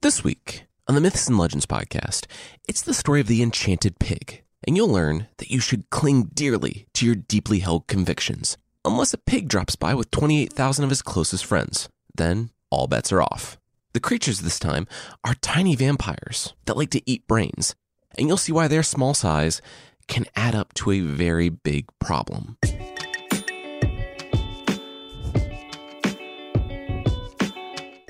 This 0.00 0.22
week 0.22 0.64
on 0.86 0.94
the 0.94 1.00
Myths 1.00 1.26
and 1.26 1.36
Legends 1.36 1.66
podcast, 1.66 2.26
it's 2.68 2.82
the 2.82 2.94
story 2.94 3.20
of 3.20 3.26
the 3.26 3.42
enchanted 3.42 3.98
pig, 3.98 4.44
and 4.64 4.76
you'll 4.76 4.92
learn 4.92 5.26
that 5.38 5.50
you 5.50 5.58
should 5.58 5.90
cling 5.90 6.30
dearly 6.32 6.86
to 6.94 7.04
your 7.04 7.16
deeply 7.16 7.58
held 7.58 7.88
convictions. 7.88 8.56
Unless 8.84 9.12
a 9.12 9.18
pig 9.18 9.48
drops 9.48 9.74
by 9.74 9.94
with 9.94 10.12
28,000 10.12 10.84
of 10.84 10.90
his 10.90 11.02
closest 11.02 11.44
friends, 11.44 11.88
then 12.14 12.50
all 12.70 12.86
bets 12.86 13.10
are 13.10 13.20
off. 13.20 13.58
The 13.92 13.98
creatures 13.98 14.38
this 14.38 14.60
time 14.60 14.86
are 15.24 15.34
tiny 15.34 15.74
vampires 15.74 16.54
that 16.66 16.76
like 16.76 16.90
to 16.90 17.02
eat 17.04 17.26
brains, 17.26 17.74
and 18.16 18.28
you'll 18.28 18.36
see 18.36 18.52
why 18.52 18.68
their 18.68 18.84
small 18.84 19.14
size 19.14 19.60
can 20.06 20.26
add 20.36 20.54
up 20.54 20.74
to 20.74 20.92
a 20.92 21.00
very 21.00 21.48
big 21.48 21.86
problem. 21.98 22.56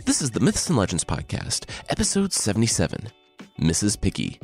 This 0.09 0.23
is 0.23 0.31
the 0.31 0.41
Myths 0.41 0.71
and 0.71 0.79
Legends 0.79 1.05
Podcast, 1.05 1.69
episode 1.91 2.33
77 2.33 3.09
Mrs. 3.61 4.01
Piggy. 4.01 4.41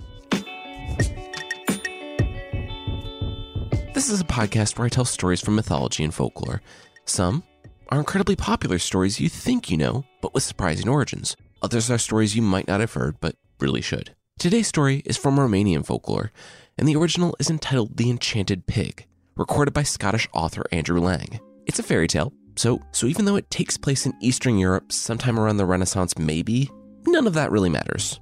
This 3.94 4.10
is 4.10 4.20
a 4.20 4.24
podcast 4.24 4.76
where 4.76 4.84
I 4.84 4.90
tell 4.90 5.06
stories 5.06 5.40
from 5.40 5.56
mythology 5.56 6.04
and 6.04 6.12
folklore. 6.12 6.60
Some 7.06 7.44
are 7.88 7.98
incredibly 7.98 8.36
popular 8.36 8.78
stories 8.78 9.20
you 9.20 9.30
think 9.30 9.70
you 9.70 9.78
know, 9.78 10.04
but 10.20 10.34
with 10.34 10.42
surprising 10.42 10.86
origins. 10.86 11.34
Others 11.62 11.90
are 11.90 11.96
stories 11.96 12.36
you 12.36 12.42
might 12.42 12.68
not 12.68 12.80
have 12.80 12.92
heard, 12.92 13.16
but 13.22 13.36
really 13.58 13.80
should. 13.80 14.14
Today's 14.38 14.68
story 14.68 15.00
is 15.06 15.16
from 15.16 15.38
Romanian 15.38 15.86
folklore, 15.86 16.30
and 16.76 16.86
the 16.86 16.96
original 16.96 17.34
is 17.40 17.48
entitled 17.48 17.96
The 17.96 18.10
Enchanted 18.10 18.66
Pig, 18.66 19.06
recorded 19.34 19.72
by 19.72 19.84
Scottish 19.84 20.28
author 20.34 20.66
Andrew 20.70 21.00
Lang. 21.00 21.40
It's 21.64 21.78
a 21.78 21.82
fairy 21.82 22.06
tale, 22.06 22.34
so, 22.56 22.80
so 22.92 23.06
even 23.06 23.24
though 23.24 23.36
it 23.36 23.50
takes 23.50 23.76
place 23.76 24.06
in 24.06 24.14
Eastern 24.20 24.58
Europe 24.58 24.92
sometime 24.92 25.38
around 25.38 25.56
the 25.56 25.66
Renaissance, 25.66 26.16
maybe, 26.18 26.70
none 27.06 27.26
of 27.26 27.34
that 27.34 27.50
really 27.50 27.68
matters. 27.68 28.20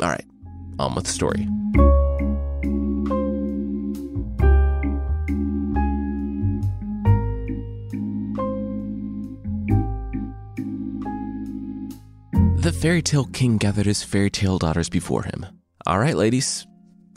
All 0.00 0.08
right, 0.08 0.24
on 0.78 0.94
with 0.94 1.04
the 1.04 1.10
story. 1.10 1.48
The 12.66 12.72
fairy 12.72 13.00
tale 13.00 13.26
king 13.26 13.58
gathered 13.58 13.86
his 13.86 14.02
fairy 14.02 14.28
tale 14.28 14.58
daughters 14.58 14.88
before 14.88 15.22
him. 15.22 15.46
All 15.86 16.00
right, 16.00 16.16
ladies, 16.16 16.66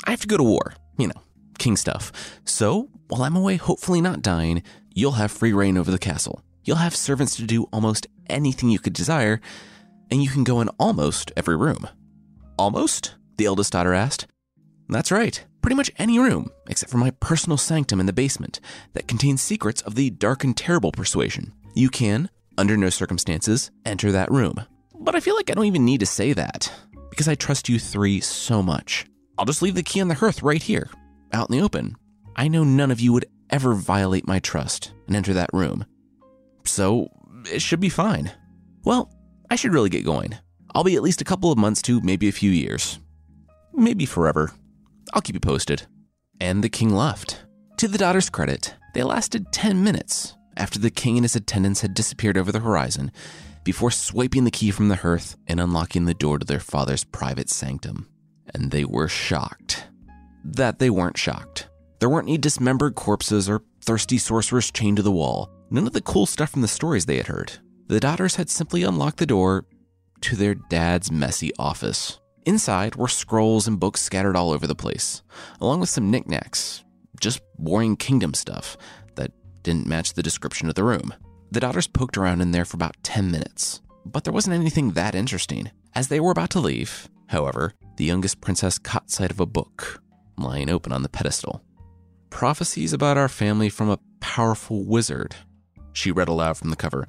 I 0.03 0.11
have 0.11 0.21
to 0.21 0.27
go 0.27 0.37
to 0.37 0.43
war, 0.43 0.75
you 0.99 1.07
know, 1.07 1.23
king 1.57 1.75
stuff. 1.75 2.11
So, 2.45 2.89
while 3.07 3.23
I'm 3.23 3.35
away, 3.35 3.55
hopefully 3.55 3.99
not 3.99 4.21
dying, 4.21 4.61
you'll 4.99 5.13
have 5.13 5.31
free 5.31 5.53
reign 5.53 5.77
over 5.77 5.89
the 5.89 5.97
castle. 5.97 6.41
You'll 6.65 6.77
have 6.77 6.95
servants 6.95 7.35
to 7.37 7.43
do 7.43 7.63
almost 7.71 8.07
anything 8.29 8.69
you 8.69 8.79
could 8.79 8.93
desire, 8.93 9.39
and 10.11 10.21
you 10.21 10.29
can 10.29 10.43
go 10.43 10.59
in 10.61 10.69
almost 10.77 11.31
every 11.37 11.55
room. 11.55 11.87
Almost? 12.57 13.15
The 13.37 13.45
eldest 13.45 13.71
daughter 13.71 13.93
asked. 13.93 14.27
That's 14.89 15.11
right, 15.11 15.43
pretty 15.61 15.75
much 15.75 15.91
any 15.97 16.19
room, 16.19 16.51
except 16.67 16.91
for 16.91 16.97
my 16.97 17.11
personal 17.11 17.57
sanctum 17.57 17.99
in 17.99 18.07
the 18.07 18.13
basement 18.13 18.59
that 18.93 19.07
contains 19.07 19.41
secrets 19.41 19.81
of 19.83 19.95
the 19.95 20.09
dark 20.09 20.43
and 20.43 20.57
terrible 20.57 20.91
persuasion. 20.91 21.53
You 21.73 21.89
can, 21.89 22.29
under 22.57 22.75
no 22.75 22.89
circumstances, 22.89 23.71
enter 23.85 24.11
that 24.11 24.31
room. 24.31 24.55
But 24.99 25.15
I 25.15 25.21
feel 25.21 25.35
like 25.35 25.49
I 25.49 25.53
don't 25.53 25.65
even 25.65 25.85
need 25.85 26.01
to 26.01 26.05
say 26.05 26.33
that, 26.33 26.71
because 27.09 27.27
I 27.27 27.35
trust 27.35 27.69
you 27.69 27.79
three 27.79 28.19
so 28.19 28.61
much. 28.61 29.05
I'll 29.37 29.45
just 29.45 29.61
leave 29.61 29.75
the 29.75 29.83
key 29.83 30.01
on 30.01 30.09
the 30.09 30.15
hearth 30.15 30.43
right 30.43 30.61
here, 30.61 30.89
out 31.31 31.49
in 31.49 31.57
the 31.57 31.63
open. 31.63 31.95
I 32.35 32.47
know 32.47 32.63
none 32.63 32.91
of 32.91 32.99
you 32.99 33.13
would 33.13 33.25
ever 33.49 33.73
violate 33.73 34.27
my 34.27 34.39
trust 34.39 34.91
and 35.07 35.15
enter 35.15 35.33
that 35.33 35.49
room. 35.53 35.85
So 36.65 37.09
it 37.51 37.61
should 37.61 37.79
be 37.79 37.89
fine. 37.89 38.31
Well, 38.83 39.11
I 39.49 39.55
should 39.55 39.73
really 39.73 39.89
get 39.89 40.05
going. 40.05 40.37
I'll 40.73 40.83
be 40.83 40.95
at 40.95 41.01
least 41.01 41.21
a 41.21 41.25
couple 41.25 41.51
of 41.51 41.57
months 41.57 41.81
to 41.83 42.01
maybe 42.01 42.27
a 42.27 42.33
few 42.33 42.51
years. 42.51 42.99
Maybe 43.73 44.05
forever. 44.05 44.51
I'll 45.13 45.21
keep 45.21 45.35
you 45.35 45.39
posted. 45.39 45.87
And 46.39 46.63
the 46.63 46.69
king 46.69 46.93
left. 46.93 47.43
To 47.77 47.87
the 47.87 47.97
daughter's 47.97 48.29
credit, 48.29 48.75
they 48.93 49.03
lasted 49.03 49.51
10 49.51 49.83
minutes 49.83 50.35
after 50.57 50.77
the 50.77 50.91
king 50.91 51.17
and 51.17 51.23
his 51.23 51.35
attendants 51.35 51.81
had 51.81 51.93
disappeared 51.93 52.37
over 52.37 52.51
the 52.51 52.59
horizon 52.59 53.11
before 53.63 53.91
swiping 53.91 54.43
the 54.43 54.51
key 54.51 54.71
from 54.71 54.89
the 54.89 54.97
hearth 54.97 55.37
and 55.47 55.59
unlocking 55.59 56.05
the 56.05 56.13
door 56.13 56.37
to 56.39 56.45
their 56.45 56.59
father's 56.59 57.03
private 57.03 57.49
sanctum. 57.49 58.07
And 58.53 58.71
they 58.71 58.83
were 58.83 59.07
shocked. 59.07 59.87
That 60.43 60.79
they 60.79 60.89
weren't 60.89 61.17
shocked. 61.17 61.68
There 61.99 62.09
weren't 62.09 62.29
any 62.29 62.37
dismembered 62.37 62.95
corpses 62.95 63.49
or 63.49 63.61
thirsty 63.81 64.17
sorcerers 64.17 64.71
chained 64.71 64.97
to 64.97 65.03
the 65.03 65.11
wall. 65.11 65.49
None 65.69 65.85
of 65.85 65.93
the 65.93 66.01
cool 66.01 66.25
stuff 66.25 66.51
from 66.51 66.61
the 66.61 66.67
stories 66.67 67.05
they 67.05 67.17
had 67.17 67.27
heard. 67.27 67.51
The 67.87 67.99
daughters 67.99 68.35
had 68.35 68.49
simply 68.49 68.83
unlocked 68.83 69.17
the 69.17 69.25
door 69.25 69.65
to 70.21 70.35
their 70.35 70.55
dad's 70.55 71.11
messy 71.11 71.51
office. 71.59 72.19
Inside 72.45 72.95
were 72.95 73.09
scrolls 73.09 73.67
and 73.67 73.79
books 73.79 74.01
scattered 74.01 74.37
all 74.37 74.51
over 74.51 74.65
the 74.65 74.75
place, 74.75 75.23
along 75.59 75.81
with 75.81 75.89
some 75.89 76.09
knickknacks, 76.09 76.83
just 77.19 77.41
boring 77.57 77.97
kingdom 77.97 78.33
stuff 78.33 78.77
that 79.15 79.31
didn't 79.63 79.87
match 79.87 80.13
the 80.13 80.23
description 80.23 80.69
of 80.69 80.75
the 80.75 80.83
room. 80.85 81.13
The 81.51 81.59
daughters 81.59 81.87
poked 81.87 82.17
around 82.17 82.41
in 82.41 82.51
there 82.51 82.65
for 82.65 82.75
about 82.77 82.95
10 83.03 83.29
minutes, 83.29 83.81
but 84.05 84.23
there 84.23 84.33
wasn't 84.33 84.55
anything 84.55 84.91
that 84.91 85.15
interesting. 85.15 85.71
As 85.93 86.07
they 86.07 86.21
were 86.21 86.31
about 86.31 86.51
to 86.51 86.59
leave, 86.59 87.09
however, 87.27 87.73
the 87.97 88.05
youngest 88.05 88.39
princess 88.39 88.79
caught 88.79 89.11
sight 89.11 89.31
of 89.31 89.41
a 89.41 89.45
book 89.45 90.01
lying 90.37 90.69
open 90.69 90.93
on 90.93 91.03
the 91.03 91.09
pedestal. 91.09 91.61
Prophecies 92.29 92.93
about 92.93 93.17
our 93.17 93.27
family 93.27 93.69
from 93.69 93.89
a 93.89 93.99
powerful 94.19 94.83
wizard. 94.83 95.35
She 95.93 96.11
read 96.11 96.29
aloud 96.29 96.57
from 96.57 96.69
the 96.69 96.75
cover. 96.75 97.07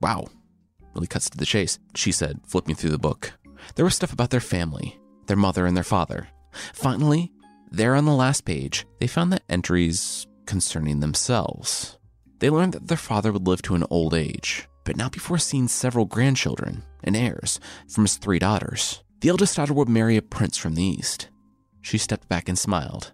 Wow, 0.00 0.26
really 0.94 1.06
cuts 1.06 1.28
to 1.30 1.38
the 1.38 1.46
chase, 1.46 1.78
she 1.94 2.12
said, 2.12 2.40
flipping 2.46 2.74
through 2.74 2.90
the 2.90 2.98
book. 2.98 3.32
There 3.74 3.84
was 3.84 3.94
stuff 3.96 4.12
about 4.12 4.30
their 4.30 4.40
family, 4.40 4.98
their 5.26 5.36
mother 5.36 5.66
and 5.66 5.76
their 5.76 5.84
father. 5.84 6.28
Finally, 6.72 7.32
there 7.70 7.94
on 7.94 8.04
the 8.04 8.12
last 8.12 8.44
page, 8.44 8.86
they 9.00 9.06
found 9.06 9.32
the 9.32 9.40
entries 9.48 10.26
concerning 10.46 11.00
themselves. 11.00 11.98
They 12.38 12.50
learned 12.50 12.74
that 12.74 12.88
their 12.88 12.96
father 12.96 13.32
would 13.32 13.46
live 13.46 13.62
to 13.62 13.74
an 13.74 13.84
old 13.90 14.14
age, 14.14 14.68
but 14.84 14.96
not 14.96 15.12
before 15.12 15.38
seeing 15.38 15.68
several 15.68 16.04
grandchildren 16.04 16.84
and 17.02 17.16
heirs 17.16 17.58
from 17.88 18.04
his 18.04 18.16
three 18.16 18.38
daughters. 18.38 19.02
The 19.20 19.28
eldest 19.28 19.56
daughter 19.56 19.74
would 19.74 19.88
marry 19.88 20.16
a 20.16 20.22
prince 20.22 20.56
from 20.56 20.74
the 20.76 20.84
east. 20.84 21.28
She 21.82 21.98
stepped 21.98 22.28
back 22.28 22.48
and 22.48 22.58
smiled. 22.58 23.12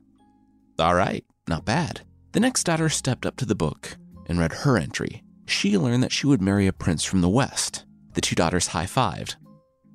All 0.78 0.94
right, 0.94 1.24
not 1.48 1.64
bad. 1.64 2.02
The 2.32 2.40
next 2.40 2.64
daughter 2.64 2.88
stepped 2.88 3.26
up 3.26 3.36
to 3.36 3.46
the 3.46 3.54
book 3.54 3.96
and 4.26 4.38
read 4.38 4.52
her 4.52 4.76
entry. 4.76 5.22
She 5.46 5.76
learned 5.78 6.02
that 6.02 6.12
she 6.12 6.26
would 6.26 6.40
marry 6.40 6.66
a 6.66 6.72
prince 6.72 7.04
from 7.04 7.20
the 7.20 7.28
west. 7.28 7.84
The 8.14 8.20
two 8.20 8.34
daughters 8.34 8.68
high 8.68 8.86
fived. 8.86 9.36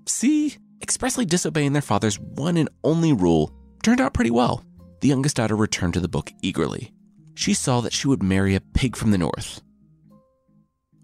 See, 0.05 0.57
expressly 0.81 1.25
disobeying 1.25 1.73
their 1.73 1.81
father's 1.81 2.19
one 2.19 2.57
and 2.57 2.69
only 2.83 3.13
rule 3.13 3.53
turned 3.83 4.01
out 4.01 4.13
pretty 4.13 4.31
well. 4.31 4.63
The 5.01 5.07
youngest 5.07 5.37
daughter 5.37 5.55
returned 5.55 5.93
to 5.95 5.99
the 5.99 6.07
book 6.07 6.31
eagerly. 6.41 6.93
She 7.35 7.53
saw 7.53 7.81
that 7.81 7.93
she 7.93 8.07
would 8.07 8.21
marry 8.21 8.55
a 8.55 8.61
pig 8.61 8.95
from 8.95 9.11
the 9.11 9.17
north. 9.17 9.61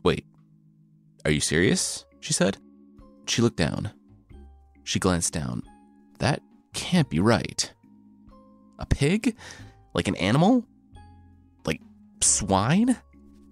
Wait, 0.03 0.25
are 1.23 1.31
you 1.31 1.39
serious? 1.39 2.05
She 2.19 2.33
said. 2.33 2.57
She 3.27 3.41
looked 3.41 3.57
down. 3.57 3.91
She 4.83 4.99
glanced 4.99 5.33
down. 5.33 5.63
That 6.19 6.41
can't 6.73 7.09
be 7.09 7.19
right. 7.19 7.73
A 8.77 8.85
pig? 8.85 9.35
Like 9.95 10.09
an 10.09 10.15
animal? 10.17 10.65
Like 11.65 11.81
swine? 12.21 12.97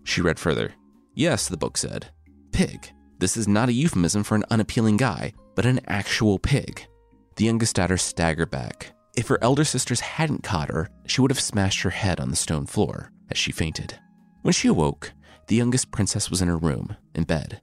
She 0.03 0.21
read 0.21 0.37
further. 0.37 0.73
Yes, 1.15 1.47
the 1.47 1.57
book 1.57 1.77
said. 1.77 2.07
Pig. 2.51 2.91
This 3.17 3.37
is 3.37 3.47
not 3.47 3.69
a 3.69 3.73
euphemism 3.73 4.23
for 4.23 4.35
an 4.35 4.43
unappealing 4.51 4.97
guy, 4.97 5.33
but 5.55 5.65
an 5.65 5.79
actual 5.87 6.37
pig. 6.37 6.85
The 7.37 7.45
youngest 7.45 7.77
daughter 7.77 7.97
staggered 7.97 8.51
back. 8.51 8.91
If 9.15 9.29
her 9.29 9.39
elder 9.41 9.63
sisters 9.63 10.01
hadn't 10.01 10.43
caught 10.43 10.69
her, 10.69 10.89
she 11.05 11.21
would 11.21 11.31
have 11.31 11.39
smashed 11.39 11.81
her 11.83 11.91
head 11.91 12.19
on 12.19 12.29
the 12.29 12.35
stone 12.35 12.65
floor 12.65 13.13
as 13.31 13.37
she 13.37 13.53
fainted. 13.53 13.97
When 14.41 14.53
she 14.53 14.67
awoke, 14.67 15.13
the 15.47 15.55
youngest 15.55 15.91
princess 15.91 16.29
was 16.29 16.41
in 16.41 16.49
her 16.49 16.57
room, 16.57 16.97
in 17.15 17.23
bed. 17.23 17.61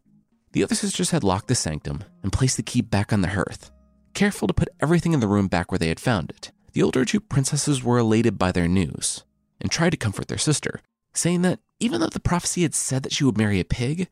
The 0.53 0.65
other 0.65 0.75
sisters 0.75 1.11
had 1.11 1.23
locked 1.23 1.49
the 1.49 1.55
sanctum 1.55 2.03
and 2.23 2.33
placed 2.33 2.57
the 2.57 2.63
key 2.63 2.81
back 2.81 3.13
on 3.13 3.21
the 3.21 3.29
hearth, 3.29 3.71
careful 4.15 4.49
to 4.49 4.55
put 4.55 4.71
everything 4.81 5.13
in 5.13 5.21
the 5.21 5.29
room 5.29 5.49
back 5.49 5.71
where 5.71 5.79
they 5.79 5.89
had 5.89 6.01
found 6.01 6.31
it. 6.31 6.51
The 6.73 6.83
older 6.83 7.05
two 7.05 7.21
princesses 7.21 7.83
were 7.83 7.99
elated 7.99 8.39
by 8.39 8.53
their 8.53 8.69
news 8.69 9.25
and 9.61 9.71
tried 9.71 9.91
to 9.91 9.97
comfort 9.97 10.29
their 10.29 10.39
sister, 10.39 10.81
saying 11.13 11.43
that 11.43 11.61
even 11.81 12.01
though 12.01 12.09
the 12.09 12.21
prophecy 12.21 12.63
had 12.63 12.75
said 12.75 13.03
that 13.03 13.13
she 13.13 13.25
would 13.25 13.39
marry 13.39 13.61
a 13.61 13.65
pig, 13.65 14.09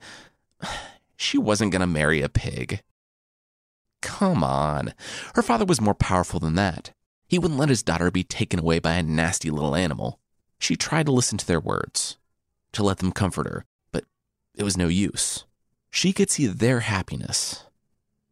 she 1.16 1.38
wasn't 1.38 1.72
going 1.72 1.80
to 1.80 1.86
marry 1.86 2.20
a 2.20 2.28
pig. 2.28 2.82
Come 4.00 4.42
on. 4.44 4.94
Her 5.34 5.42
father 5.42 5.64
was 5.64 5.80
more 5.80 5.94
powerful 5.94 6.40
than 6.40 6.54
that. 6.54 6.92
He 7.28 7.38
wouldn't 7.38 7.60
let 7.60 7.68
his 7.68 7.82
daughter 7.82 8.10
be 8.10 8.24
taken 8.24 8.60
away 8.60 8.78
by 8.78 8.94
a 8.94 9.02
nasty 9.02 9.50
little 9.50 9.76
animal. 9.76 10.18
She 10.58 10.76
tried 10.76 11.06
to 11.06 11.12
listen 11.12 11.38
to 11.38 11.46
their 11.46 11.60
words, 11.60 12.16
to 12.72 12.82
let 12.82 12.98
them 12.98 13.12
comfort 13.12 13.46
her, 13.46 13.64
but 13.92 14.04
it 14.54 14.64
was 14.64 14.76
no 14.76 14.88
use. 14.88 15.44
She 15.90 16.12
could 16.12 16.30
see 16.30 16.46
their 16.46 16.80
happiness. 16.80 17.64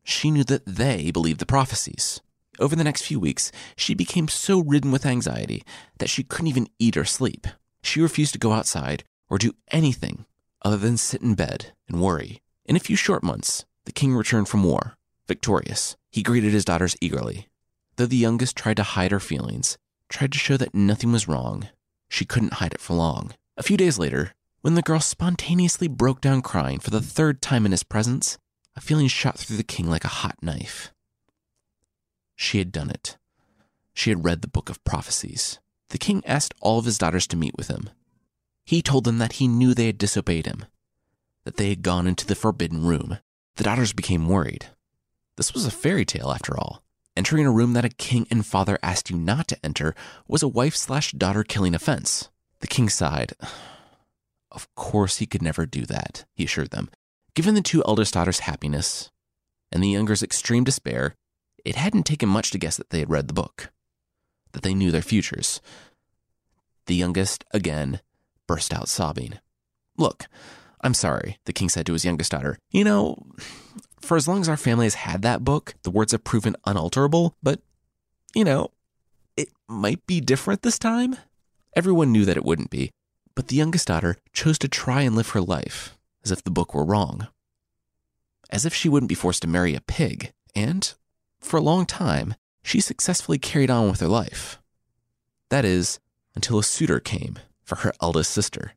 She 0.03 0.31
knew 0.31 0.45
that 0.45 0.67
they 0.67 1.11
believed 1.11 1.41
the 1.41 1.47
prophecies. 1.47 2.21
Over 2.59 2.77
the 2.77 2.85
next 2.85 3.03
few 3.03 3.21
weeks, 3.21 3.53
she 3.77 3.95
became 3.95 4.29
so 4.29 4.61
ridden 4.61 4.91
with 4.91 5.07
anxiety 5.07 5.63
that 5.99 6.11
she 6.11 6.23
couldn't 6.23 6.49
even 6.49 6.69
eat 6.79 6.97
or 6.97 7.05
sleep. 7.05 7.47
She 7.83 8.01
refused 8.01 8.33
to 8.33 8.39
go 8.39 8.53
outside 8.53 9.05
or 9.29 9.39
do 9.39 9.55
anything 9.71 10.25
other 10.63 10.77
than 10.77 10.97
sit 10.97 11.23
in 11.23 11.35
bed 11.35 11.73
and 11.89 12.01
worry. 12.01 12.41
In 12.65 12.77
a 12.77 12.81
few 12.81 12.97
short 12.97 13.23
months, 13.23 13.65
the 13.85 13.93
king 13.93 14.15
returned 14.15 14.49
from 14.49 14.65
war, 14.65 14.97
victorious. 15.29 15.97
He 16.11 16.23
greeted 16.23 16.53
his 16.53 16.65
daughters 16.65 16.97
eagerly. 17.01 17.49
Though 17.97 18.07
the 18.07 18.17
youngest 18.17 18.57
tried 18.57 18.77
to 18.79 18.83
hide 18.83 19.13
her 19.13 19.21
feelings, 19.21 19.79
tried 20.09 20.33
to 20.33 20.39
show 20.39 20.57
that 20.57 20.75
nothing 20.75 21.13
was 21.13 21.29
wrong, 21.29 21.69
she 22.09 22.25
couldn't 22.25 22.55
hide 22.55 22.75
it 22.75 22.81
for 22.81 22.95
long. 22.95 23.35
A 23.57 23.63
few 23.63 23.77
days 23.77 23.99
later, 23.99 24.33
when 24.61 24.75
the 24.75 24.83
girl 24.83 25.01
spontaneously 25.01 25.89
broke 25.89 26.21
down 26.21 26.43
crying 26.43 26.79
for 26.79 26.91
the 26.91 27.01
third 27.01 27.41
time 27.41 27.65
in 27.65 27.73
his 27.73 27.85
presence, 27.85 28.39
a 28.75 28.81
feeling 28.81 29.09
shot 29.09 29.39
through 29.39 29.57
the 29.57 29.63
king 29.63 29.89
like 29.89 30.05
a 30.05 30.09
hot 30.09 30.37
knife. 30.43 30.93
She 32.37 32.59
had 32.59 32.71
done 32.71 32.91
it. 32.91 33.17
She 33.95 34.11
had 34.11 34.25
read 34.25 34.43
the 34.43 34.49
book 34.49 34.69
of 34.69 34.85
prophecies. 34.85 35.59
The 35.89 35.99
king 35.99 36.23
asked 36.27 36.55
all 36.61 36.79
of 36.79 36.85
his 36.85 36.99
daughters 36.99 37.27
to 37.29 37.37
meet 37.37 37.57
with 37.57 37.69
him. 37.69 37.91
He 38.65 38.83
told 38.83 39.05
them 39.05 39.19
that 39.19 39.35
he 39.35 39.49
knew 39.49 39.73
they 39.73 39.87
had 39.87 39.99
disobeyed 39.99 40.47
him, 40.47 40.67
that 41.45 41.57
they 41.57 41.71
had 41.71 41.83
gone 41.83 42.07
into 42.07 42.27
the 42.27 42.35
forbidden 42.35 42.85
room. 42.85 43.19
The 43.57 43.65
daughters 43.65 43.93
became 43.93 44.29
worried. 44.29 44.67
This 45.37 45.55
was 45.55 45.65
a 45.65 45.71
fairy 45.71 46.05
tale, 46.05 46.31
after 46.31 46.59
all. 46.59 46.83
Entering 47.17 47.47
a 47.47 47.51
room 47.51 47.73
that 47.73 47.85
a 47.85 47.89
king 47.89 48.27
and 48.31 48.45
father 48.45 48.79
asked 48.83 49.09
you 49.09 49.17
not 49.17 49.49
to 49.49 49.65
enter 49.65 49.95
was 50.29 50.43
a 50.43 50.49
wife 50.49 50.77
slash 50.77 51.13
daughter 51.13 51.45
killing 51.45 51.75
offense. 51.75 52.29
The 52.61 52.67
king 52.67 52.89
sighed. 52.89 53.33
Of 54.51 54.75
course, 54.75 55.19
he 55.19 55.27
could 55.27 55.43
never 55.43 55.65
do 55.65 55.87
that, 55.87 56.25
he 56.35 56.45
assured 56.45 56.71
them. 56.71 56.91
Given 57.35 57.55
the 57.55 57.63
two 57.63 57.83
eldest 57.87 58.15
daughters' 58.15 58.41
happiness 58.41 59.11
and 59.71 59.83
the 59.83 59.89
younger's 59.89 60.23
extreme 60.23 60.65
despair, 60.65 61.15
it 61.67 61.75
hadn't 61.75 62.05
taken 62.05 62.29
much 62.29 62.53
to 62.53 62.59
guess 62.59 62.77
that 62.77 62.91
they 62.91 63.01
had 63.01 63.11
read 63.11 63.27
the 63.27 63.35
book, 63.35 63.73
that 64.53 64.63
they 64.63 64.73
knew 64.73 64.93
their 64.93 65.03
futures. 65.03 65.61
The 66.87 66.95
youngest, 66.95 67.45
again, 67.51 68.01
burst 68.47 68.73
out 68.73 68.89
sobbing. 68.89 69.41
Look, 69.99 70.27
I'm 70.81 70.95
sorry, 70.95 71.39
the 71.45 71.53
king 71.53 71.69
said 71.69 71.85
to 71.87 71.93
his 71.93 72.05
youngest 72.05 72.31
daughter. 72.31 72.57
You 72.71 72.85
know, 72.85 73.27
for 74.01 74.17
as 74.17 74.29
long 74.29 74.41
as 74.41 74.49
our 74.49 74.57
family 74.57 74.87
has 74.87 74.95
had 74.95 75.23
that 75.23 75.43
book, 75.43 75.75
the 75.83 75.91
words 75.91 76.13
have 76.13 76.23
proven 76.23 76.55
unalterable, 76.65 77.35
but, 77.43 77.61
you 78.33 78.45
know, 78.45 78.71
it 79.37 79.49
might 79.67 80.07
be 80.07 80.21
different 80.21 80.63
this 80.63 80.79
time. 80.79 81.17
Everyone 81.75 82.13
knew 82.13 82.25
that 82.25 82.37
it 82.37 82.45
wouldn't 82.45 82.71
be, 82.71 82.93
but 83.35 83.49
the 83.49 83.57
youngest 83.57 83.89
daughter 83.89 84.19
chose 84.33 84.57
to 84.61 84.69
try 84.69 85.03
and 85.03 85.17
live 85.17 85.31
her 85.31 85.41
life 85.41 85.99
as 86.23 86.31
if 86.31 86.45
the 86.45 86.51
book 86.53 86.75
were 86.75 86.85
wrong. 86.85 87.27
As 88.51 88.65
if 88.65 88.73
she 88.73 88.89
wouldn't 88.89 89.09
be 89.09 89.17
forced 89.17 89.43
to 89.43 89.49
marry 89.49 89.75
a 89.75 89.81
pig, 89.81 90.33
and, 90.55 90.95
for 91.47 91.57
a 91.57 91.63
long 91.63 91.87
time, 91.87 92.35
she 92.63 92.81
successfully 92.81 93.39
carried 93.39 93.71
on 93.71 93.89
with 93.89 94.01
her 94.01 94.09
life. 94.09 94.61
That 95.49 95.65
is, 95.65 96.01
until 96.35 96.59
a 96.59 96.65
suitor 96.65 97.01
came 97.01 97.39
for 97.63 97.77
her 97.77 97.93
eldest 98.03 98.33
sister. 98.33 98.73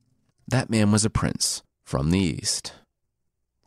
That 0.47 0.69
man 0.69 0.91
was 0.91 1.03
a 1.03 1.09
prince 1.09 1.63
from 1.83 2.11
the 2.11 2.19
East, 2.19 2.73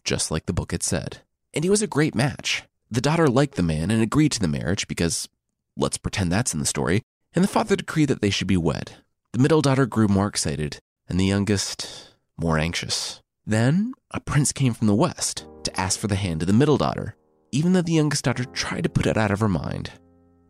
just 0.04 0.30
like 0.30 0.46
the 0.46 0.52
book 0.52 0.72
had 0.72 0.82
said. 0.82 1.18
And 1.52 1.64
he 1.64 1.70
was 1.70 1.82
a 1.82 1.86
great 1.86 2.14
match. 2.14 2.62
The 2.90 3.00
daughter 3.00 3.26
liked 3.26 3.56
the 3.56 3.62
man 3.62 3.90
and 3.90 4.02
agreed 4.02 4.32
to 4.32 4.40
the 4.40 4.48
marriage 4.48 4.86
because, 4.86 5.28
let's 5.76 5.98
pretend 5.98 6.30
that's 6.30 6.54
in 6.54 6.60
the 6.60 6.66
story, 6.66 7.02
and 7.34 7.42
the 7.42 7.48
father 7.48 7.76
decreed 7.76 8.08
that 8.08 8.20
they 8.20 8.30
should 8.30 8.46
be 8.46 8.56
wed. 8.56 8.92
The 9.32 9.38
middle 9.38 9.62
daughter 9.62 9.86
grew 9.86 10.08
more 10.08 10.28
excited, 10.28 10.78
and 11.08 11.18
the 11.18 11.26
youngest 11.26 12.14
more 12.36 12.58
anxious. 12.58 13.20
Then, 13.46 13.94
a 14.10 14.20
prince 14.20 14.52
came 14.52 14.74
from 14.74 14.86
the 14.86 14.94
west 14.94 15.46
to 15.64 15.80
ask 15.80 15.98
for 15.98 16.06
the 16.06 16.16
hand 16.16 16.42
of 16.42 16.46
the 16.46 16.52
middle 16.52 16.76
daughter. 16.76 17.16
Even 17.54 17.74
though 17.74 17.82
the 17.82 17.92
youngest 17.92 18.24
daughter 18.24 18.46
tried 18.46 18.82
to 18.84 18.88
put 18.88 19.04
it 19.04 19.18
out 19.18 19.30
of 19.30 19.40
her 19.40 19.48
mind, 19.48 19.90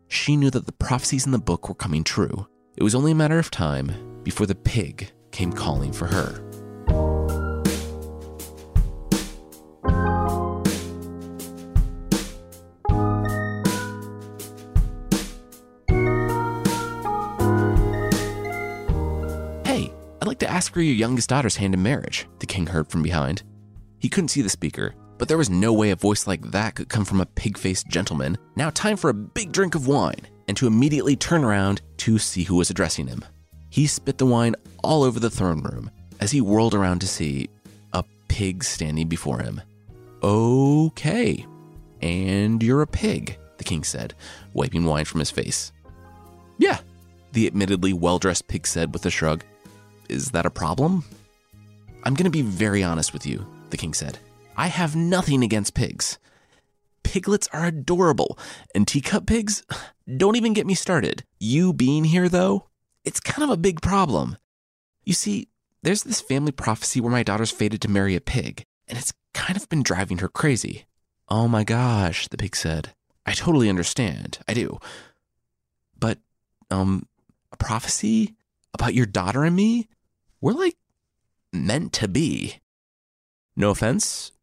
she 0.07 0.37
knew 0.37 0.49
that 0.49 0.65
the 0.65 0.71
prophecies 0.71 1.25
in 1.25 1.33
the 1.33 1.37
book 1.37 1.67
were 1.67 1.75
coming 1.75 2.01
true. 2.01 2.47
It 2.77 2.83
was 2.83 2.95
only 2.95 3.11
a 3.11 3.15
matter 3.15 3.37
of 3.37 3.51
time 3.51 4.21
before 4.23 4.47
the 4.47 4.55
pig 4.55 5.11
came 5.31 5.51
calling 5.51 5.91
for 5.91 6.07
her. 6.07 6.41
Hey, 19.65 19.91
I'd 20.21 20.27
like 20.27 20.39
to 20.39 20.49
ask 20.49 20.73
for 20.73 20.81
your 20.81 20.95
youngest 20.95 21.27
daughter's 21.27 21.57
hand 21.57 21.73
in 21.73 21.83
marriage, 21.83 22.29
the 22.39 22.45
king 22.45 22.67
heard 22.67 22.89
from 22.89 23.03
behind. 23.03 23.43
He 23.99 24.07
couldn't 24.07 24.29
see 24.29 24.41
the 24.41 24.49
speaker, 24.49 24.95
but 25.23 25.29
there 25.29 25.37
was 25.37 25.49
no 25.49 25.71
way 25.71 25.89
a 25.89 25.95
voice 25.95 26.27
like 26.27 26.41
that 26.51 26.75
could 26.75 26.89
come 26.89 27.05
from 27.05 27.21
a 27.21 27.25
pig 27.25 27.57
faced 27.57 27.87
gentleman. 27.87 28.37
Now, 28.57 28.69
time 28.71 28.97
for 28.97 29.09
a 29.09 29.13
big 29.13 29.53
drink 29.53 29.73
of 29.73 29.87
wine, 29.87 30.19
and 30.49 30.57
to 30.57 30.67
immediately 30.67 31.15
turn 31.15 31.45
around 31.45 31.81
to 31.99 32.19
see 32.19 32.43
who 32.43 32.57
was 32.57 32.69
addressing 32.69 33.07
him. 33.07 33.23
He 33.69 33.87
spit 33.87 34.17
the 34.17 34.25
wine 34.25 34.53
all 34.83 35.01
over 35.01 35.21
the 35.21 35.29
throne 35.29 35.61
room 35.61 35.89
as 36.19 36.31
he 36.31 36.41
whirled 36.41 36.75
around 36.75 36.99
to 36.99 37.07
see 37.07 37.49
a 37.93 38.03
pig 38.27 38.65
standing 38.65 39.07
before 39.07 39.39
him. 39.39 39.61
Okay, 40.21 41.45
and 42.01 42.61
you're 42.61 42.81
a 42.81 42.85
pig, 42.85 43.37
the 43.59 43.63
king 43.63 43.85
said, 43.85 44.13
wiping 44.51 44.83
wine 44.83 45.05
from 45.05 45.19
his 45.19 45.31
face. 45.31 45.71
Yeah, 46.57 46.79
the 47.31 47.47
admittedly 47.47 47.93
well 47.93 48.19
dressed 48.19 48.49
pig 48.49 48.67
said 48.67 48.91
with 48.91 49.05
a 49.05 49.09
shrug. 49.09 49.45
Is 50.09 50.31
that 50.31 50.45
a 50.45 50.49
problem? 50.49 51.05
I'm 52.03 52.13
going 52.13 52.25
to 52.25 52.29
be 52.29 52.41
very 52.41 52.83
honest 52.83 53.13
with 53.13 53.25
you, 53.25 53.47
the 53.69 53.77
king 53.77 53.93
said. 53.93 54.19
I 54.55 54.67
have 54.67 54.95
nothing 54.95 55.43
against 55.43 55.73
pigs. 55.73 56.17
Piglets 57.03 57.47
are 57.51 57.65
adorable, 57.65 58.37
and 58.73 58.87
teacup 58.87 59.25
pigs? 59.25 59.63
Don't 60.17 60.35
even 60.35 60.53
get 60.53 60.67
me 60.67 60.75
started. 60.75 61.23
You 61.39 61.73
being 61.73 62.03
here, 62.05 62.29
though, 62.29 62.67
it's 63.05 63.19
kind 63.19 63.43
of 63.43 63.49
a 63.49 63.61
big 63.61 63.81
problem. 63.81 64.37
You 65.03 65.13
see, 65.13 65.49
there's 65.81 66.03
this 66.03 66.21
family 66.21 66.51
prophecy 66.51 67.01
where 67.01 67.11
my 67.11 67.23
daughter's 67.23 67.51
fated 67.51 67.81
to 67.81 67.91
marry 67.91 68.15
a 68.15 68.21
pig, 68.21 68.63
and 68.87 68.97
it's 68.97 69.13
kind 69.33 69.57
of 69.57 69.69
been 69.69 69.83
driving 69.83 70.19
her 70.19 70.29
crazy. 70.29 70.85
Oh 71.29 71.47
my 71.47 71.63
gosh, 71.63 72.27
the 72.27 72.37
pig 72.37 72.55
said. 72.55 72.93
I 73.25 73.33
totally 73.33 73.69
understand. 73.69 74.39
I 74.47 74.53
do. 74.53 74.79
But, 75.97 76.19
um, 76.69 77.07
a 77.51 77.57
prophecy 77.57 78.35
about 78.73 78.93
your 78.93 79.05
daughter 79.05 79.43
and 79.43 79.55
me? 79.55 79.87
we're 80.43 80.51
like 80.51 80.75
meant 81.53 81.93
to 81.93 82.07
be. 82.09 82.59
No 83.55 83.69
offense, 83.69 84.33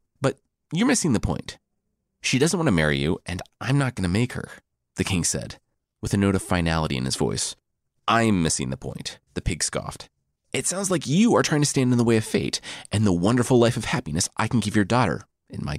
you're 0.73 0.87
missing 0.87 1.13
the 1.13 1.21
point. 1.21 1.59
She 2.23 2.39
doesn't 2.39 2.59
want 2.59 2.69
to 2.69 2.73
marry 2.73 2.99
you, 2.99 3.19
and 3.27 3.43
I'm 3.61 3.79
not 3.79 3.95
going 3.95 4.05
to 4.05 4.09
make 4.09 4.35
her, 4.35 4.49
the 4.97 5.05
king 5.05 5.25
said, 5.25 5.59
with 6.01 6.15
a 6.15 6.17
note 6.17 6.35
of 6.35 6.43
finality 6.43 6.97
in 6.97 7.05
his 7.05 7.17
voice. 7.17 7.57
I'm 8.07 8.43
missing 8.43 8.71
the 8.71 8.77
point, 8.77 9.19
the 9.35 9.41
pig 9.41 9.63
scoffed. 9.63 10.09
It 10.53 10.67
sounds 10.67 10.91
like 10.91 11.07
you 11.07 11.35
are 11.37 11.43
trying 11.43 11.63
to 11.63 11.67
stand 11.67 11.93
in 11.93 11.99
the 11.99 12.05
way 12.05 12.17
of 12.17 12.25
fate 12.25 12.61
and 12.91 13.07
the 13.07 13.13
wonderful 13.13 13.59
life 13.59 13.77
of 13.77 13.87
happiness 13.87 14.29
I 14.37 14.49
can 14.49 14.61
give 14.61 14.77
your 14.77 14.85
daughter 14.85 15.23
in 15.49 15.65
my 15.65 15.77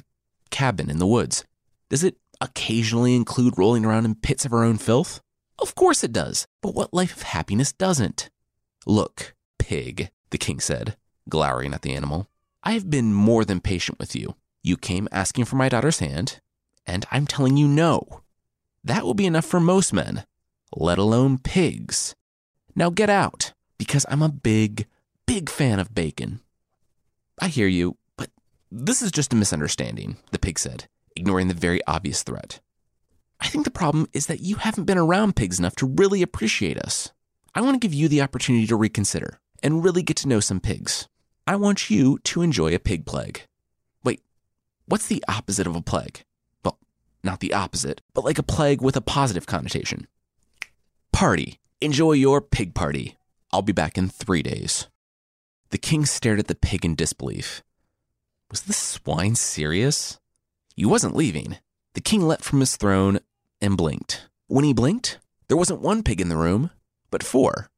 cabin 0.49 0.89
in 0.89 0.97
the 0.97 1.07
woods. 1.07 1.43
Does 1.89 2.03
it 2.03 2.17
occasionally 2.39 3.15
include 3.15 3.57
rolling 3.57 3.85
around 3.85 4.05
in 4.05 4.15
pits 4.15 4.45
of 4.45 4.51
her 4.51 4.63
own 4.63 4.77
filth? 4.77 5.21
Of 5.59 5.75
course 5.75 6.03
it 6.03 6.13
does, 6.13 6.47
but 6.61 6.73
what 6.73 6.93
life 6.93 7.15
of 7.15 7.23
happiness 7.23 7.71
doesn't? 7.71 8.29
Look, 8.85 9.35
pig, 9.59 10.09
the 10.31 10.37
king 10.37 10.59
said, 10.59 10.95
glowering 11.29 11.73
at 11.73 11.81
the 11.81 11.93
animal. 11.93 12.29
I 12.63 12.71
have 12.71 12.89
been 12.89 13.13
more 13.13 13.45
than 13.45 13.59
patient 13.59 13.99
with 13.99 14.15
you. 14.15 14.35
You 14.63 14.77
came 14.77 15.07
asking 15.11 15.45
for 15.45 15.55
my 15.55 15.69
daughter's 15.69 15.99
hand, 15.99 16.39
and 16.85 17.05
I'm 17.11 17.25
telling 17.25 17.57
you 17.57 17.67
no. 17.67 18.21
That 18.83 19.03
will 19.03 19.13
be 19.13 19.25
enough 19.25 19.45
for 19.45 19.59
most 19.59 19.93
men, 19.93 20.25
let 20.75 20.97
alone 20.97 21.37
pigs. 21.37 22.15
Now 22.75 22.89
get 22.89 23.09
out, 23.09 23.53
because 23.77 24.05
I'm 24.09 24.21
a 24.21 24.29
big, 24.29 24.87
big 25.25 25.49
fan 25.49 25.79
of 25.79 25.95
bacon. 25.95 26.41
I 27.39 27.47
hear 27.47 27.67
you, 27.67 27.97
but 28.17 28.29
this 28.71 29.01
is 29.01 29.11
just 29.11 29.33
a 29.33 29.35
misunderstanding, 29.35 30.17
the 30.31 30.39
pig 30.39 30.59
said, 30.59 30.87
ignoring 31.15 31.47
the 31.47 31.53
very 31.53 31.81
obvious 31.87 32.21
threat. 32.21 32.59
I 33.39 33.47
think 33.47 33.65
the 33.65 33.71
problem 33.71 34.07
is 34.13 34.27
that 34.27 34.41
you 34.41 34.57
haven't 34.57 34.85
been 34.85 34.99
around 34.99 35.35
pigs 35.35 35.57
enough 35.57 35.75
to 35.77 35.87
really 35.87 36.21
appreciate 36.21 36.77
us. 36.77 37.11
I 37.55 37.61
want 37.61 37.73
to 37.73 37.85
give 37.85 37.93
you 37.93 38.07
the 38.07 38.21
opportunity 38.21 38.67
to 38.67 38.75
reconsider 38.75 39.39
and 39.63 39.83
really 39.83 40.03
get 40.03 40.17
to 40.17 40.27
know 40.27 40.39
some 40.39 40.59
pigs. 40.59 41.07
I 41.47 41.55
want 41.55 41.89
you 41.89 42.19
to 42.19 42.43
enjoy 42.43 42.75
a 42.75 42.79
pig 42.79 43.07
plague. 43.07 43.41
What's 44.91 45.07
the 45.07 45.23
opposite 45.25 45.67
of 45.67 45.75
a 45.77 45.81
plague? 45.81 46.25
Well, 46.65 46.77
not 47.23 47.39
the 47.39 47.53
opposite, 47.53 48.01
but 48.13 48.25
like 48.25 48.37
a 48.37 48.43
plague 48.43 48.81
with 48.81 48.97
a 48.97 49.01
positive 49.01 49.45
connotation. 49.45 50.05
Party. 51.13 51.61
Enjoy 51.79 52.11
your 52.11 52.41
pig 52.41 52.73
party. 52.73 53.15
I'll 53.53 53.61
be 53.61 53.71
back 53.71 53.97
in 53.97 54.09
three 54.09 54.43
days. 54.43 54.89
The 55.69 55.77
king 55.77 56.05
stared 56.05 56.39
at 56.39 56.47
the 56.47 56.55
pig 56.55 56.83
in 56.83 56.95
disbelief. 56.95 57.63
Was 58.49 58.63
this 58.63 58.75
swine 58.75 59.35
serious? 59.35 60.19
He 60.75 60.85
wasn't 60.85 61.15
leaving. 61.15 61.59
The 61.93 62.01
king 62.01 62.27
leapt 62.27 62.43
from 62.43 62.59
his 62.59 62.75
throne 62.75 63.21
and 63.61 63.77
blinked. 63.77 64.27
When 64.47 64.65
he 64.65 64.73
blinked, 64.73 65.19
there 65.47 65.55
wasn't 65.55 65.79
one 65.79 66.03
pig 66.03 66.19
in 66.19 66.27
the 66.27 66.35
room, 66.35 66.69
but 67.11 67.23
four. 67.23 67.69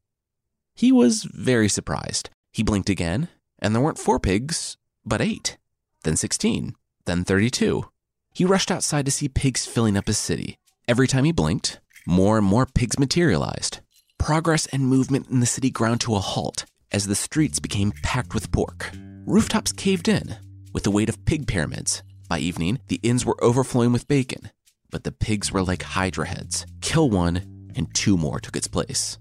He 0.73 0.91
was 0.91 1.25
very 1.25 1.69
surprised. 1.69 2.31
He 2.51 2.63
blinked 2.63 2.89
again, 2.89 3.27
and 3.59 3.75
there 3.75 3.83
weren't 3.83 3.99
four 3.99 4.19
pigs, 4.19 4.77
but 5.05 5.21
eight, 5.21 5.59
then 6.03 6.15
16, 6.15 6.75
then 7.05 7.23
32. 7.23 7.85
He 8.33 8.45
rushed 8.45 8.71
outside 8.71 9.05
to 9.05 9.11
see 9.11 9.27
pigs 9.29 9.65
filling 9.65 9.97
up 9.97 10.07
his 10.07 10.17
city. 10.17 10.57
Every 10.87 11.07
time 11.07 11.23
he 11.23 11.31
blinked, 11.31 11.79
more 12.05 12.37
and 12.37 12.45
more 12.45 12.65
pigs 12.65 12.99
materialized. 12.99 13.79
Progress 14.17 14.65
and 14.67 14.87
movement 14.87 15.29
in 15.29 15.39
the 15.39 15.45
city 15.45 15.69
ground 15.69 16.01
to 16.01 16.15
a 16.15 16.19
halt 16.19 16.65
as 16.91 17.07
the 17.07 17.15
streets 17.15 17.59
became 17.59 17.93
packed 18.03 18.33
with 18.33 18.51
pork. 18.51 18.91
Rooftops 19.25 19.71
caved 19.71 20.07
in 20.07 20.35
with 20.73 20.83
the 20.83 20.91
weight 20.91 21.09
of 21.09 21.23
pig 21.25 21.47
pyramids, 21.47 22.03
By 22.27 22.39
evening, 22.39 22.79
the 22.87 22.99
inns 23.03 23.25
were 23.25 23.41
overflowing 23.43 23.91
with 23.91 24.07
bacon, 24.07 24.49
but 24.89 25.03
the 25.03 25.11
pigs 25.11 25.51
were 25.51 25.61
like 25.61 25.83
hydra 25.83 26.27
heads. 26.27 26.65
Kill 26.81 27.09
one, 27.09 27.69
and 27.75 27.93
two 27.93 28.17
more 28.17 28.39
took 28.39 28.55
its 28.55 28.67
place. 28.67 29.17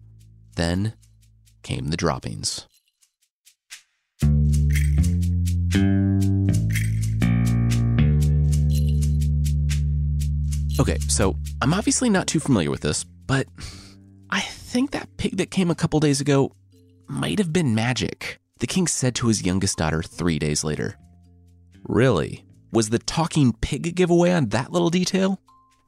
Then 0.57 0.95
came 1.63 1.89
the 1.89 1.97
droppings. 1.97 2.67
Okay, 10.81 10.99
so 11.01 11.37
I'm 11.61 11.75
obviously 11.75 12.09
not 12.09 12.27
too 12.27 12.41
familiar 12.41 12.71
with 12.71 12.81
this, 12.81 13.05
but 13.05 13.47
I 14.31 14.41
think 14.41 14.93
that 14.93 15.09
pig 15.19 15.37
that 15.37 15.51
came 15.51 15.71
a 15.71 15.75
couple 15.75 16.01
days 16.01 16.21
ago 16.21 16.53
might 17.07 17.39
have 17.39 17.53
been 17.53 17.75
magic, 17.75 18.39
the 18.59 18.67
king 18.67 18.87
said 18.87 19.15
to 19.17 19.29
his 19.29 19.45
youngest 19.45 19.77
daughter 19.77 20.03
three 20.03 20.39
days 20.39 20.65
later. 20.65 20.97
Really? 21.85 22.45
Was 22.73 22.89
the 22.89 22.99
talking 22.99 23.53
pig 23.53 23.87
a 23.87 23.91
giveaway 23.91 24.33
on 24.33 24.49
that 24.49 24.73
little 24.73 24.89
detail? 24.89 25.41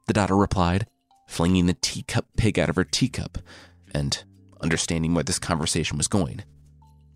The 0.07 0.13
daughter 0.13 0.37
replied, 0.37 0.87
flinging 1.29 1.67
the 1.67 1.77
teacup 1.81 2.27
pig 2.37 2.59
out 2.59 2.69
of 2.69 2.77
her 2.77 2.85
teacup 2.85 3.39
and 3.95 4.23
understanding 4.61 5.15
where 5.15 5.25
this 5.25 5.39
conversation 5.39 5.97
was 5.97 6.09
going. 6.09 6.43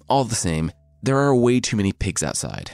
All 0.08 0.24
the 0.24 0.34
same, 0.34 0.72
there 1.02 1.18
are 1.18 1.34
way 1.34 1.60
too 1.60 1.76
many 1.76 1.92
pigs 1.92 2.22
outside, 2.22 2.70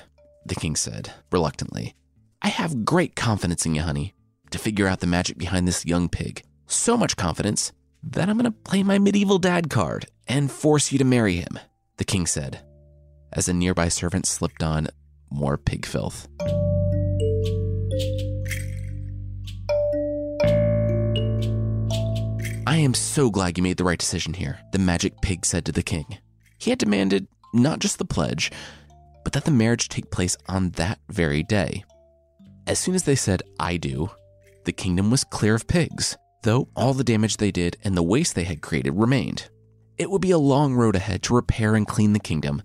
the 0.46 0.54
king 0.54 0.76
said, 0.76 1.12
reluctantly. 1.32 1.94
I 2.42 2.48
have 2.48 2.84
great 2.84 3.16
confidence 3.16 3.66
in 3.66 3.74
you, 3.74 3.82
honey, 3.82 4.14
to 4.54 4.58
figure 4.58 4.86
out 4.86 5.00
the 5.00 5.06
magic 5.06 5.36
behind 5.36 5.66
this 5.66 5.84
young 5.84 6.08
pig. 6.08 6.42
So 6.66 6.96
much 6.96 7.16
confidence 7.16 7.72
that 8.04 8.28
I'm 8.28 8.38
going 8.38 8.44
to 8.44 8.50
play 8.52 8.82
my 8.82 8.98
medieval 8.98 9.38
dad 9.38 9.68
card 9.68 10.06
and 10.28 10.50
force 10.50 10.92
you 10.92 10.98
to 10.98 11.04
marry 11.04 11.36
him, 11.36 11.58
the 11.96 12.04
king 12.04 12.26
said, 12.26 12.60
as 13.32 13.48
a 13.48 13.52
nearby 13.52 13.88
servant 13.88 14.26
slipped 14.26 14.62
on 14.62 14.88
more 15.28 15.58
pig 15.58 15.84
filth. 15.84 16.28
I 22.66 22.76
am 22.76 22.94
so 22.94 23.30
glad 23.30 23.58
you 23.58 23.62
made 23.62 23.76
the 23.76 23.84
right 23.84 23.98
decision 23.98 24.34
here, 24.34 24.60
the 24.72 24.78
magic 24.78 25.20
pig 25.20 25.44
said 25.44 25.64
to 25.66 25.72
the 25.72 25.82
king. 25.82 26.18
He 26.58 26.70
had 26.70 26.78
demanded 26.78 27.26
not 27.52 27.80
just 27.80 27.98
the 27.98 28.04
pledge, 28.04 28.52
but 29.24 29.32
that 29.32 29.44
the 29.44 29.50
marriage 29.50 29.88
take 29.88 30.10
place 30.10 30.36
on 30.48 30.70
that 30.70 31.00
very 31.08 31.42
day. 31.42 31.84
As 32.66 32.78
soon 32.78 32.94
as 32.94 33.02
they 33.02 33.16
said, 33.16 33.42
I 33.58 33.76
do, 33.76 34.10
the 34.64 34.72
kingdom 34.72 35.10
was 35.10 35.24
clear 35.24 35.54
of 35.54 35.66
pigs, 35.66 36.16
though 36.42 36.68
all 36.76 36.94
the 36.94 37.04
damage 37.04 37.36
they 37.36 37.50
did 37.50 37.76
and 37.82 37.96
the 37.96 38.02
waste 38.02 38.34
they 38.34 38.44
had 38.44 38.62
created 38.62 38.92
remained. 38.92 39.48
It 39.96 40.10
would 40.10 40.20
be 40.20 40.30
a 40.30 40.38
long 40.38 40.74
road 40.74 40.96
ahead 40.96 41.22
to 41.24 41.34
repair 41.34 41.74
and 41.74 41.86
clean 41.86 42.12
the 42.12 42.18
kingdom, 42.18 42.62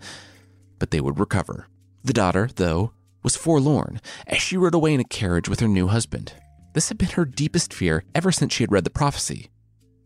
but 0.80 0.92
they 0.92 1.02
would 1.02 1.20
recover. 1.20 1.68
The 2.04 2.14
daughter, 2.14 2.50
though, 2.56 2.94
was 3.24 3.36
forlorn 3.36 4.02
as 4.26 4.42
she 4.42 4.58
rode 4.58 4.74
away 4.74 4.94
in 4.94 5.00
a 5.00 5.06
carriage 5.06 5.50
with 5.50 5.60
her 5.60 5.68
new 5.68 5.88
husband. 5.88 6.34
This 6.74 6.90
had 6.90 6.98
been 6.98 7.10
her 7.10 7.26
deepest 7.26 7.74
fear 7.74 8.04
ever 8.16 8.32
since 8.32 8.54
she 8.54 8.64
had 8.64 8.72
read 8.72 8.84
the 8.84 8.90
prophecy. 8.90 9.50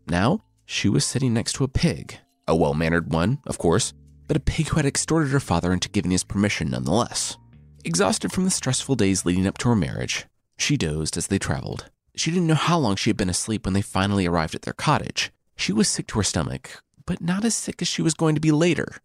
Now, 0.08 0.44
she 0.66 0.88
was 0.88 1.04
sitting 1.04 1.32
next 1.32 1.54
to 1.54 1.64
a 1.64 1.68
pig, 1.68 2.18
a 2.48 2.56
well 2.56 2.74
mannered 2.74 3.12
one, 3.12 3.38
of 3.46 3.58
course, 3.58 3.92
but 4.26 4.36
a 4.36 4.40
pig 4.40 4.68
who 4.68 4.76
had 4.76 4.86
extorted 4.86 5.30
her 5.30 5.40
father 5.40 5.72
into 5.72 5.88
giving 5.88 6.10
his 6.10 6.24
permission 6.24 6.70
nonetheless. 6.70 7.36
Exhausted 7.84 8.32
from 8.32 8.44
the 8.44 8.50
stressful 8.50 8.96
days 8.96 9.24
leading 9.24 9.46
up 9.46 9.58
to 9.58 9.68
her 9.68 9.76
marriage, 9.76 10.26
she 10.56 10.76
dozed 10.76 11.16
as 11.16 11.26
they 11.26 11.38
traveled. 11.38 11.90
She 12.16 12.30
didn't 12.30 12.46
know 12.46 12.54
how 12.54 12.78
long 12.78 12.96
she 12.96 13.10
had 13.10 13.16
been 13.16 13.28
asleep 13.28 13.64
when 13.64 13.74
they 13.74 13.82
finally 13.82 14.26
arrived 14.26 14.54
at 14.54 14.62
their 14.62 14.72
cottage. 14.72 15.32
She 15.56 15.72
was 15.72 15.88
sick 15.88 16.06
to 16.08 16.18
her 16.18 16.22
stomach, 16.22 16.82
but 17.06 17.20
not 17.20 17.44
as 17.44 17.54
sick 17.54 17.82
as 17.82 17.88
she 17.88 18.02
was 18.02 18.14
going 18.14 18.34
to 18.34 18.40
be 18.40 18.52
later, 18.52 19.00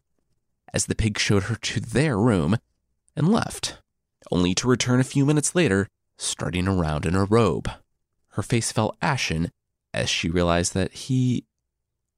as 0.74 0.86
the 0.86 0.96
pig 0.96 1.18
showed 1.18 1.44
her 1.44 1.56
to 1.56 1.80
their 1.80 2.18
room 2.18 2.58
and 3.16 3.28
left, 3.28 3.82
only 4.32 4.54
to 4.56 4.68
return 4.68 5.00
a 5.00 5.04
few 5.04 5.26
minutes 5.26 5.56
later, 5.56 5.88
strutting 6.18 6.68
around 6.68 7.06
in 7.06 7.16
a 7.16 7.26
robe. 7.26 7.70
Her 8.30 8.44
face 8.44 8.72
fell 8.72 8.96
ashen 9.02 9.52
as 9.94 10.10
she 10.10 10.30
realized 10.30 10.74
that 10.74 10.94
he 10.94 11.46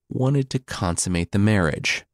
wanted 0.10 0.50
to 0.50 0.60
consummate 0.60 1.32
the 1.32 1.40
marriage. 1.40 2.06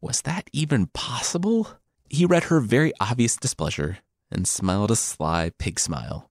Was 0.00 0.20
that 0.22 0.50
even 0.52 0.86
possible? 0.86 1.68
He 2.10 2.26
read 2.26 2.44
her 2.44 2.60
very 2.60 2.92
obvious 3.00 3.36
displeasure 3.36 3.98
and 4.30 4.46
smiled 4.46 4.90
a 4.90 4.96
sly 4.96 5.50
pig 5.58 5.80
smile. 5.80 6.30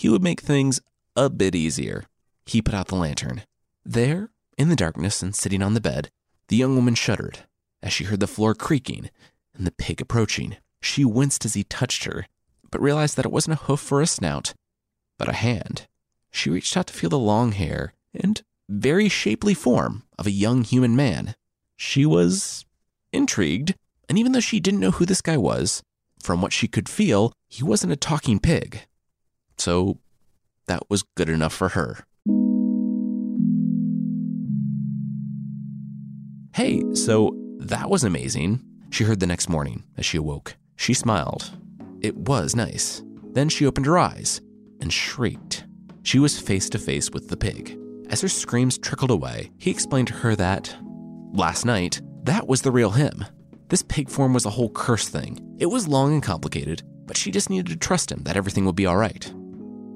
He 0.00 0.08
would 0.08 0.22
make 0.22 0.40
things 0.40 0.80
a 1.14 1.28
bit 1.28 1.54
easier. 1.54 2.06
He 2.46 2.62
put 2.62 2.72
out 2.72 2.88
the 2.88 2.94
lantern. 2.94 3.42
There, 3.84 4.30
in 4.56 4.70
the 4.70 4.74
darkness 4.74 5.22
and 5.22 5.34
sitting 5.34 5.62
on 5.62 5.74
the 5.74 5.80
bed, 5.80 6.08
the 6.48 6.56
young 6.56 6.74
woman 6.74 6.94
shuddered 6.94 7.40
as 7.82 7.92
she 7.92 8.04
heard 8.04 8.20
the 8.20 8.26
floor 8.26 8.54
creaking 8.54 9.10
and 9.54 9.66
the 9.66 9.72
pig 9.72 10.00
approaching. 10.00 10.56
She 10.80 11.04
winced 11.04 11.44
as 11.44 11.52
he 11.52 11.64
touched 11.64 12.04
her, 12.04 12.24
but 12.70 12.80
realized 12.80 13.18
that 13.18 13.26
it 13.26 13.30
wasn't 13.30 13.60
a 13.60 13.64
hoof 13.64 13.92
or 13.92 14.00
a 14.00 14.06
snout, 14.06 14.54
but 15.18 15.28
a 15.28 15.34
hand. 15.34 15.86
She 16.30 16.48
reached 16.48 16.78
out 16.78 16.86
to 16.86 16.94
feel 16.94 17.10
the 17.10 17.18
long 17.18 17.52
hair 17.52 17.92
and 18.14 18.40
very 18.70 19.10
shapely 19.10 19.52
form 19.52 20.04
of 20.18 20.26
a 20.26 20.30
young 20.30 20.64
human 20.64 20.96
man. 20.96 21.34
She 21.76 22.06
was 22.06 22.64
intrigued, 23.12 23.74
and 24.08 24.18
even 24.18 24.32
though 24.32 24.40
she 24.40 24.60
didn't 24.60 24.80
know 24.80 24.92
who 24.92 25.04
this 25.04 25.20
guy 25.20 25.36
was, 25.36 25.82
from 26.22 26.40
what 26.40 26.54
she 26.54 26.68
could 26.68 26.88
feel, 26.88 27.34
he 27.50 27.62
wasn't 27.62 27.92
a 27.92 27.96
talking 27.96 28.40
pig. 28.40 28.86
So 29.60 29.98
that 30.68 30.88
was 30.88 31.04
good 31.16 31.28
enough 31.28 31.52
for 31.52 31.68
her. 31.70 32.06
Hey, 36.54 36.82
so 36.94 37.36
that 37.58 37.90
was 37.90 38.02
amazing, 38.02 38.62
she 38.90 39.04
heard 39.04 39.20
the 39.20 39.26
next 39.26 39.50
morning 39.50 39.84
as 39.98 40.06
she 40.06 40.16
awoke. 40.16 40.56
She 40.76 40.94
smiled. 40.94 41.50
It 42.00 42.16
was 42.16 42.56
nice. 42.56 43.02
Then 43.32 43.50
she 43.50 43.66
opened 43.66 43.84
her 43.84 43.98
eyes 43.98 44.40
and 44.80 44.90
shrieked. 44.90 45.64
She 46.04 46.18
was 46.18 46.40
face 46.40 46.70
to 46.70 46.78
face 46.78 47.10
with 47.10 47.28
the 47.28 47.36
pig. 47.36 47.78
As 48.08 48.22
her 48.22 48.28
screams 48.28 48.78
trickled 48.78 49.10
away, 49.10 49.50
he 49.58 49.70
explained 49.70 50.08
to 50.08 50.14
her 50.14 50.34
that, 50.36 50.74
last 51.34 51.66
night, 51.66 52.00
that 52.24 52.48
was 52.48 52.62
the 52.62 52.72
real 52.72 52.90
him. 52.90 53.26
This 53.68 53.82
pig 53.82 54.08
form 54.08 54.32
was 54.32 54.46
a 54.46 54.50
whole 54.50 54.70
curse 54.70 55.08
thing. 55.08 55.38
It 55.58 55.66
was 55.66 55.86
long 55.86 56.14
and 56.14 56.22
complicated, 56.22 56.82
but 57.04 57.18
she 57.18 57.30
just 57.30 57.50
needed 57.50 57.66
to 57.66 57.76
trust 57.76 58.10
him 58.10 58.22
that 58.24 58.38
everything 58.38 58.64
would 58.64 58.74
be 58.74 58.86
all 58.86 58.96
right. 58.96 59.30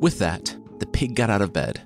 With 0.04 0.18
that, 0.18 0.54
the 0.80 0.86
pig 0.86 1.14
got 1.14 1.30
out 1.30 1.40
of 1.40 1.54
bed, 1.54 1.80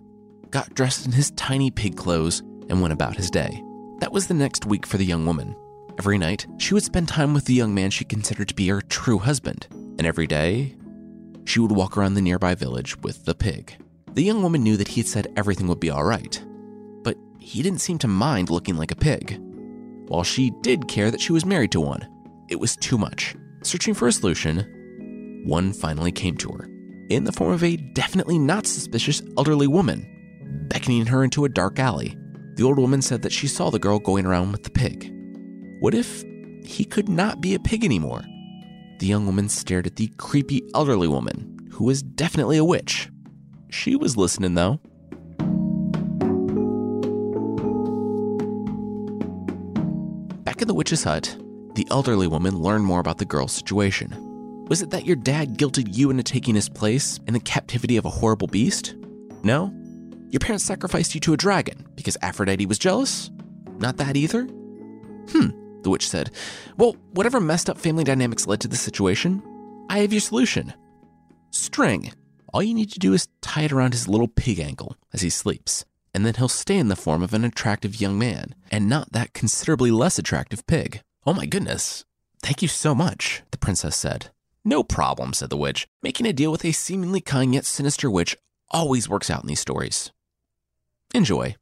got 0.51 0.75
dressed 0.75 1.07
in 1.07 1.13
his 1.13 1.31
tiny 1.37 1.71
pig 1.71 1.97
clothes, 1.97 2.41
and 2.69 2.83
went 2.83 2.93
about 2.93 3.17
his 3.17 3.31
day. 3.31 3.63
That 4.01 4.11
was 4.11 4.27
the 4.27 4.35
next 4.35 4.67
week 4.67 4.87
for 4.87 4.97
the 4.97 5.05
young 5.05 5.25
woman. 5.25 5.55
Every 6.01 6.19
night, 6.19 6.45
she 6.59 6.75
would 6.75 6.83
spend 6.83 7.07
time 7.07 7.33
with 7.33 7.45
the 7.45 7.55
young 7.55 7.73
man 7.73 7.91
she 7.91 8.05
considered 8.05 8.49
to 8.49 8.57
be 8.57 8.67
her 8.67 8.81
true 8.81 9.19
husband, 9.19 9.69
and 9.71 10.05
every 10.05 10.27
day, 10.27 10.75
she 11.45 11.61
would 11.61 11.71
walk 11.71 11.97
around 11.97 12.15
the 12.15 12.21
nearby 12.21 12.57
village 12.57 12.99
with 13.03 13.25
the 13.25 13.37
pig. 13.37 13.77
The 14.15 14.25
young 14.25 14.43
woman 14.43 14.65
knew 14.65 14.77
that 14.79 14.89
he 14.89 15.01
had 15.01 15.07
said 15.07 15.33
everything 15.37 15.69
would 15.69 15.79
be 15.79 15.91
all 15.91 16.03
right, 16.03 16.45
but 17.05 17.17
he 17.39 17.63
didn't 17.63 17.83
seem 17.83 17.99
to 17.99 18.09
mind 18.09 18.51
looking 18.51 18.77
like 18.77 18.91
a 18.91 18.97
pig. 18.97 19.39
While 20.09 20.25
she 20.25 20.51
did 20.63 20.89
care 20.89 21.13
that 21.13 21.21
she 21.21 21.31
was 21.31 21.47
married 21.47 21.71
to 21.71 21.81
one, 21.81 22.09
it 22.49 22.59
was 22.59 22.75
too 22.75 22.99
much. 22.99 23.37
Searching 23.63 23.95
for 23.95 24.09
a 24.09 24.13
solution, 24.13 25.45
one 25.47 25.73
finally 25.73 26.11
came 26.11 26.37
to 26.39 26.49
her, 26.49 26.69
in 27.09 27.25
the 27.25 27.33
form 27.33 27.53
of 27.53 27.65
a 27.65 27.77
definitely 27.77 28.39
not 28.39 28.67
suspicious 28.67 29.23
elderly 29.37 29.67
woman, 29.67 30.67
beckoning 30.69 31.07
her 31.07 31.25
into 31.25 31.45
a 31.45 31.49
dark 31.49 31.79
alley. 31.79 32.17
The 32.55 32.65
old 32.65 32.79
woman 32.79 33.03
said 33.03 33.23
that 33.23 33.33
she 33.33 33.47
saw 33.47 33.71
the 33.71 33.79
girl 33.79 33.99
going 33.99 34.27
around 34.27 34.53
with 34.53 34.65
the 34.65 34.71
pig. 34.71 35.13
What 35.81 35.95
if 35.95 36.25
he 36.65 36.85
could 36.85 37.09
not 37.09 37.41
be 37.41 37.55
a 37.55 37.59
pig 37.59 37.85
anymore? 37.85 38.23
The 38.99 39.07
young 39.07 39.27
woman 39.27 39.49
stared 39.49 39.87
at 39.87 39.97
the 39.97 40.09
creepy 40.19 40.69
elderly 40.75 41.09
woman, 41.09 41.59
who 41.71 41.85
was 41.85 42.03
definitely 42.03 42.59
a 42.59 42.65
witch. 42.65 43.09
She 43.71 43.95
was 43.97 44.17
listening, 44.17 44.55
though. 44.55 44.81
Back 50.43 50.61
in 50.61 50.69
the 50.69 50.75
witch's 50.75 51.05
hut, 51.05 51.37
the 51.75 51.87
elderly 51.91 52.27
woman 52.27 52.59
learned 52.59 52.85
more 52.85 52.99
about 52.99 53.19
the 53.19 53.25
girl's 53.25 53.53
situation. 53.53 54.28
Was 54.69 54.83
it 54.83 54.91
that 54.91 55.07
your 55.07 55.17
dad 55.17 55.57
guilted 55.57 55.97
you 55.97 56.11
into 56.11 56.23
taking 56.23 56.55
his 56.55 56.69
place 56.69 57.19
in 57.27 57.33
the 57.33 57.41
captivity 57.41 57.97
of 57.97 58.05
a 58.05 58.11
horrible 58.11 58.49
beast? 58.49 58.97
No? 59.43 59.73
Your 60.29 60.41
parents 60.41 60.65
sacrificed 60.65 61.15
you 61.15 61.23
to 61.23 61.33
a 61.33 61.39
dragon 61.39 61.87
because 61.95 62.19
Aphrodite 62.21 62.67
was 62.67 62.79
jealous? 62.79 63.31
Not 63.79 63.97
that 63.97 64.15
either? 64.15 64.43
Hmm, 64.43 65.81
the 65.81 65.89
witch 65.89 66.07
said. 66.07 66.33
Well, 66.77 66.97
whatever 67.13 67.41
messed 67.41 67.71
up 67.71 67.79
family 67.79 68.05
dynamics 68.05 68.47
led 68.47 68.61
to 68.61 68.69
this 68.69 68.83
situation, 68.83 69.43
I 69.89 70.01
have 70.01 70.13
your 70.13 70.21
solution. 70.21 70.75
String. 71.51 72.13
All 72.53 72.63
you 72.63 72.75
need 72.75 72.91
to 72.93 72.99
do 72.99 73.15
is 73.15 73.29
tie 73.41 73.63
it 73.63 73.73
around 73.73 73.95
his 73.95 74.07
little 74.07 74.29
pig 74.29 74.59
ankle 74.59 74.97
as 75.15 75.23
he 75.23 75.31
sleeps, 75.31 75.87
and 76.13 76.27
then 76.27 76.35
he'll 76.35 76.49
stay 76.49 76.77
in 76.77 76.89
the 76.89 76.97
form 76.97 77.23
of 77.23 77.33
an 77.33 77.45
attractive 77.45 78.03
young 78.03 78.19
man, 78.19 78.55
and 78.71 78.87
not 78.87 79.13
that 79.13 79.33
considerably 79.33 79.91
less 79.91 80.19
attractive 80.19 80.67
pig. 80.67 81.01
Oh 81.25 81.33
my 81.33 81.47
goodness. 81.47 82.05
Thank 82.43 82.61
you 82.61 82.69
so 82.69 82.95
much, 82.95 83.43
the 83.51 83.59
princess 83.59 83.97
said. 83.97 84.31
No 84.69 84.83
problem, 84.85 85.33
said 85.33 85.49
the 85.49 85.57
witch. 85.57 85.89
Making 86.03 86.27
a 86.27 86.33
deal 86.35 86.53
with 86.53 86.63
a 86.63 86.73
seemingly 86.73 87.23
kind 87.23 87.55
yet 87.55 87.65
sinister 87.65 88.11
witch 88.11 88.37
always 88.69 89.09
works 89.09 89.31
out 89.31 89.41
in 89.41 89.49
these 89.49 89.61
stories. 89.61 90.13
Enjoy. 91.15 91.57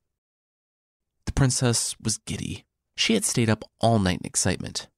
The 1.26 1.30
princess 1.30 1.94
was 2.02 2.18
giddy. 2.18 2.64
She 2.96 3.14
had 3.14 3.24
stayed 3.24 3.48
up 3.48 3.62
all 3.80 4.00
night 4.00 4.18
in 4.22 4.26
excitement. 4.26 4.88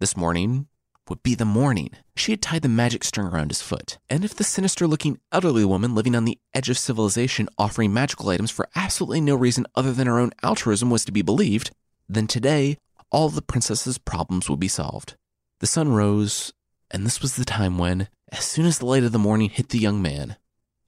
This 0.00 0.18
morning, 0.18 0.66
would 1.08 1.22
be 1.22 1.34
the 1.34 1.46
morning. 1.46 1.92
She 2.14 2.32
had 2.32 2.42
tied 2.42 2.60
the 2.60 2.68
magic 2.68 3.02
string 3.04 3.26
around 3.26 3.50
his 3.50 3.62
foot. 3.62 3.96
And 4.10 4.22
if 4.22 4.34
the 4.34 4.44
sinister 4.44 4.86
looking 4.86 5.18
elderly 5.32 5.64
woman 5.64 5.94
living 5.94 6.14
on 6.14 6.26
the 6.26 6.38
edge 6.52 6.68
of 6.68 6.76
civilization 6.76 7.48
offering 7.56 7.90
magical 7.90 8.28
items 8.28 8.50
for 8.50 8.68
absolutely 8.76 9.22
no 9.22 9.34
reason 9.34 9.64
other 9.74 9.94
than 9.94 10.08
her 10.08 10.18
own 10.18 10.32
altruism 10.42 10.90
was 10.90 11.06
to 11.06 11.12
be 11.12 11.22
believed, 11.22 11.70
then 12.06 12.26
today 12.26 12.76
all 13.10 13.30
the 13.30 13.40
princess's 13.40 13.96
problems 13.96 14.50
would 14.50 14.60
be 14.60 14.68
solved. 14.68 15.16
The 15.60 15.66
sun 15.66 15.92
rose, 15.92 16.52
and 16.90 17.04
this 17.04 17.20
was 17.20 17.36
the 17.36 17.44
time 17.44 17.78
when, 17.78 18.08
as 18.30 18.44
soon 18.44 18.66
as 18.66 18.78
the 18.78 18.86
light 18.86 19.04
of 19.04 19.12
the 19.12 19.18
morning 19.18 19.50
hit 19.50 19.70
the 19.70 19.78
young 19.78 20.00
man, 20.00 20.36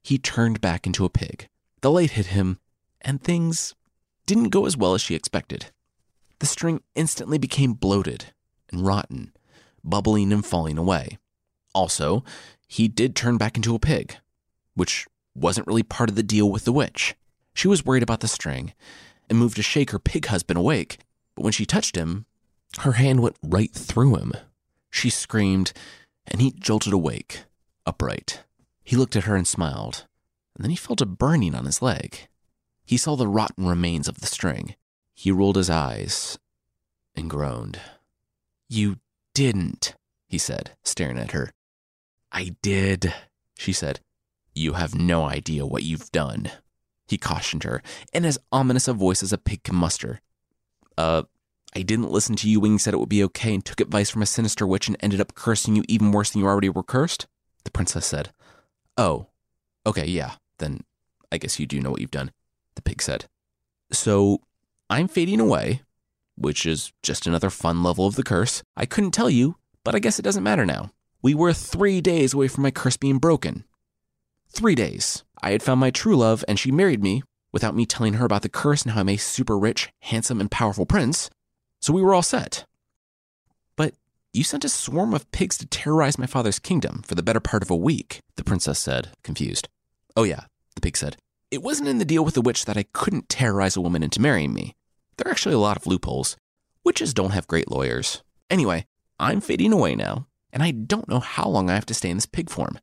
he 0.01 0.17
turned 0.17 0.61
back 0.61 0.85
into 0.85 1.05
a 1.05 1.09
pig. 1.09 1.47
The 1.81 1.91
light 1.91 2.11
hit 2.11 2.27
him, 2.27 2.59
and 3.01 3.21
things 3.21 3.75
didn't 4.25 4.49
go 4.49 4.65
as 4.65 4.77
well 4.77 4.93
as 4.93 5.01
she 5.01 5.15
expected. 5.15 5.71
The 6.39 6.45
string 6.45 6.81
instantly 6.95 7.37
became 7.37 7.73
bloated 7.73 8.25
and 8.71 8.85
rotten, 8.85 9.33
bubbling 9.83 10.31
and 10.31 10.45
falling 10.45 10.77
away. 10.77 11.17
Also, 11.73 12.23
he 12.67 12.87
did 12.87 13.15
turn 13.15 13.37
back 13.37 13.55
into 13.55 13.75
a 13.75 13.79
pig, 13.79 14.15
which 14.75 15.05
wasn't 15.35 15.67
really 15.67 15.83
part 15.83 16.09
of 16.09 16.15
the 16.15 16.23
deal 16.23 16.49
with 16.49 16.65
the 16.65 16.73
witch. 16.73 17.15
She 17.53 17.67
was 17.67 17.85
worried 17.85 18.03
about 18.03 18.21
the 18.21 18.27
string 18.27 18.73
and 19.29 19.37
moved 19.37 19.55
to 19.57 19.63
shake 19.63 19.91
her 19.91 19.99
pig 19.99 20.27
husband 20.27 20.57
awake, 20.57 20.99
but 21.35 21.43
when 21.43 21.53
she 21.53 21.65
touched 21.65 21.95
him, 21.95 22.25
her 22.79 22.93
hand 22.93 23.21
went 23.21 23.37
right 23.43 23.73
through 23.73 24.15
him. 24.15 24.33
She 24.89 25.09
screamed, 25.09 25.73
and 26.27 26.41
he 26.41 26.51
jolted 26.51 26.93
awake, 26.93 27.43
upright. 27.85 28.43
He 28.83 28.95
looked 28.95 29.15
at 29.15 29.25
her 29.25 29.35
and 29.35 29.47
smiled, 29.47 30.07
and 30.55 30.63
then 30.63 30.71
he 30.71 30.75
felt 30.75 31.01
a 31.01 31.05
burning 31.05 31.55
on 31.55 31.65
his 31.65 31.81
leg. 31.81 32.27
He 32.85 32.97
saw 32.97 33.15
the 33.15 33.27
rotten 33.27 33.67
remains 33.67 34.07
of 34.07 34.19
the 34.19 34.27
string. 34.27 34.75
He 35.13 35.31
rolled 35.31 35.57
his 35.57 35.69
eyes 35.69 36.39
and 37.15 37.29
groaned. 37.29 37.79
You 38.67 38.97
didn't, 39.33 39.95
he 40.27 40.37
said, 40.37 40.71
staring 40.83 41.17
at 41.17 41.31
her. 41.31 41.51
I 42.31 42.55
did, 42.61 43.13
she 43.57 43.73
said. 43.73 43.99
You 44.55 44.73
have 44.73 44.95
no 44.95 45.23
idea 45.23 45.65
what 45.65 45.83
you've 45.83 46.11
done, 46.11 46.51
he 47.07 47.17
cautioned 47.17 47.63
her, 47.63 47.81
in 48.13 48.25
as 48.25 48.39
ominous 48.51 48.87
a 48.87 48.93
voice 48.93 49.23
as 49.23 49.33
a 49.33 49.37
pig 49.37 49.63
can 49.63 49.75
muster. 49.75 50.21
Uh, 50.97 51.23
I 51.75 51.83
didn't 51.83 52.11
listen 52.11 52.35
to 52.37 52.49
you 52.49 52.59
when 52.59 52.73
you 52.73 52.79
said 52.79 52.93
it 52.93 52.99
would 52.99 53.09
be 53.09 53.23
okay 53.25 53.53
and 53.53 53.63
took 53.63 53.79
advice 53.79 54.09
from 54.09 54.21
a 54.21 54.25
sinister 54.25 54.65
witch 54.65 54.87
and 54.87 54.97
ended 54.99 55.21
up 55.21 55.35
cursing 55.35 55.75
you 55.75 55.83
even 55.87 56.11
worse 56.11 56.31
than 56.31 56.41
you 56.41 56.47
already 56.47 56.69
were 56.69 56.83
cursed? 56.83 57.27
The 57.63 57.71
princess 57.71 58.05
said. 58.05 58.31
Oh, 58.97 59.27
okay, 59.85 60.05
yeah, 60.05 60.33
then 60.57 60.81
I 61.31 61.37
guess 61.37 61.59
you 61.59 61.67
do 61.67 61.79
know 61.79 61.91
what 61.91 62.01
you've 62.01 62.11
done, 62.11 62.31
the 62.75 62.81
pig 62.81 63.01
said. 63.01 63.25
So 63.91 64.41
I'm 64.89 65.07
fading 65.07 65.39
away, 65.39 65.81
which 66.35 66.65
is 66.65 66.91
just 67.03 67.27
another 67.27 67.49
fun 67.49 67.83
level 67.83 68.07
of 68.07 68.15
the 68.15 68.23
curse. 68.23 68.63
I 68.75 68.85
couldn't 68.85 69.11
tell 69.11 69.29
you, 69.29 69.57
but 69.83 69.93
I 69.93 69.99
guess 69.99 70.17
it 70.17 70.23
doesn't 70.23 70.43
matter 70.43 70.65
now. 70.65 70.91
We 71.21 71.35
were 71.35 71.53
three 71.53 72.01
days 72.01 72.33
away 72.33 72.47
from 72.47 72.63
my 72.63 72.71
curse 72.71 72.97
being 72.97 73.19
broken. 73.19 73.65
Three 74.49 74.75
days. 74.75 75.23
I 75.41 75.51
had 75.51 75.61
found 75.61 75.79
my 75.79 75.91
true 75.91 76.15
love, 76.15 76.43
and 76.47 76.57
she 76.57 76.71
married 76.71 77.03
me 77.03 77.23
without 77.51 77.75
me 77.75 77.85
telling 77.85 78.13
her 78.13 78.25
about 78.25 78.41
the 78.41 78.49
curse 78.49 78.83
and 78.83 78.91
how 78.91 79.01
I'm 79.01 79.09
a 79.09 79.17
super 79.17 79.57
rich, 79.57 79.89
handsome, 80.01 80.39
and 80.39 80.49
powerful 80.49 80.85
prince. 80.85 81.29
So 81.89 81.95
we 81.95 82.03
were 82.03 82.13
all 82.13 82.21
set. 82.21 82.65
But 83.75 83.95
you 84.31 84.43
sent 84.43 84.63
a 84.63 84.69
swarm 84.69 85.11
of 85.11 85.31
pigs 85.31 85.57
to 85.57 85.65
terrorize 85.65 86.19
my 86.19 86.27
father's 86.27 86.59
kingdom 86.59 87.01
for 87.01 87.15
the 87.15 87.23
better 87.23 87.39
part 87.39 87.63
of 87.63 87.71
a 87.71 87.75
week, 87.75 88.21
the 88.35 88.43
princess 88.43 88.77
said, 88.77 89.09
confused. 89.23 89.67
Oh, 90.15 90.21
yeah, 90.21 90.41
the 90.75 90.81
pig 90.81 90.95
said. 90.95 91.17
It 91.49 91.63
wasn't 91.63 91.89
in 91.89 91.97
the 91.97 92.05
deal 92.05 92.23
with 92.23 92.35
the 92.35 92.43
witch 92.43 92.65
that 92.65 92.77
I 92.77 92.85
couldn't 92.93 93.27
terrorize 93.27 93.75
a 93.75 93.81
woman 93.81 94.03
into 94.03 94.21
marrying 94.21 94.53
me. 94.53 94.75
There 95.17 95.27
are 95.27 95.31
actually 95.31 95.55
a 95.55 95.57
lot 95.57 95.77
of 95.77 95.87
loopholes. 95.87 96.37
Witches 96.83 97.11
don't 97.11 97.31
have 97.31 97.47
great 97.47 97.71
lawyers. 97.71 98.21
Anyway, 98.51 98.85
I'm 99.19 99.41
fading 99.41 99.73
away 99.73 99.95
now, 99.95 100.27
and 100.53 100.61
I 100.61 100.69
don't 100.69 101.09
know 101.09 101.19
how 101.19 101.47
long 101.47 101.71
I 101.71 101.73
have 101.73 101.87
to 101.87 101.95
stay 101.95 102.11
in 102.11 102.17
this 102.17 102.27
pig 102.27 102.51
form. 102.51 102.77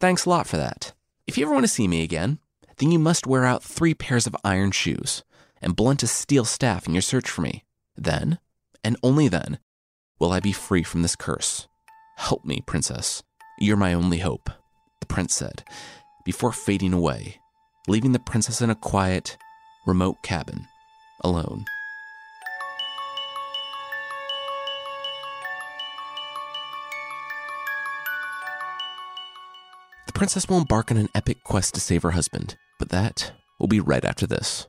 Thanks 0.00 0.24
a 0.24 0.30
lot 0.30 0.46
for 0.46 0.56
that. 0.56 0.94
If 1.26 1.36
you 1.36 1.44
ever 1.44 1.52
want 1.52 1.64
to 1.64 1.70
see 1.70 1.88
me 1.88 2.02
again, 2.02 2.38
then 2.78 2.90
you 2.90 2.98
must 2.98 3.26
wear 3.26 3.44
out 3.44 3.62
three 3.62 3.92
pairs 3.92 4.26
of 4.26 4.34
iron 4.42 4.70
shoes 4.70 5.24
and 5.60 5.76
blunt 5.76 6.02
a 6.02 6.06
steel 6.06 6.46
staff 6.46 6.86
in 6.86 6.94
your 6.94 7.02
search 7.02 7.28
for 7.28 7.42
me. 7.42 7.62
Then, 7.98 8.38
and 8.86 8.96
only 9.02 9.26
then, 9.26 9.58
will 10.20 10.30
I 10.30 10.38
be 10.38 10.52
free 10.52 10.84
from 10.84 11.02
this 11.02 11.16
curse. 11.16 11.66
Help 12.18 12.44
me, 12.44 12.62
princess. 12.68 13.24
You're 13.58 13.76
my 13.76 13.92
only 13.92 14.18
hope, 14.18 14.48
the 15.00 15.06
prince 15.06 15.34
said, 15.34 15.64
before 16.24 16.52
fading 16.52 16.92
away, 16.92 17.40
leaving 17.88 18.12
the 18.12 18.20
princess 18.20 18.60
in 18.60 18.70
a 18.70 18.76
quiet, 18.76 19.38
remote 19.88 20.22
cabin, 20.22 20.68
alone. 21.24 21.64
The 30.06 30.12
princess 30.12 30.48
will 30.48 30.58
embark 30.58 30.92
on 30.92 30.96
an 30.96 31.08
epic 31.12 31.42
quest 31.42 31.74
to 31.74 31.80
save 31.80 32.04
her 32.04 32.12
husband, 32.12 32.56
but 32.78 32.90
that 32.90 33.32
will 33.58 33.66
be 33.66 33.80
right 33.80 34.04
after 34.04 34.28
this. 34.28 34.68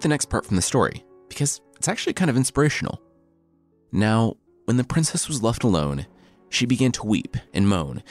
The 0.00 0.08
next 0.08 0.30
part 0.30 0.46
from 0.46 0.56
the 0.56 0.62
story 0.62 1.04
because 1.28 1.60
it's 1.76 1.88
actually 1.88 2.14
kind 2.14 2.30
of 2.30 2.36
inspirational. 2.36 3.00
Now, 3.92 4.36
when 4.64 4.76
the 4.76 4.84
princess 4.84 5.28
was 5.28 5.42
left 5.42 5.62
alone, 5.62 6.06
she 6.48 6.66
began 6.66 6.92
to 6.92 7.06
weep 7.06 7.36
and 7.52 7.68
moan 7.68 8.02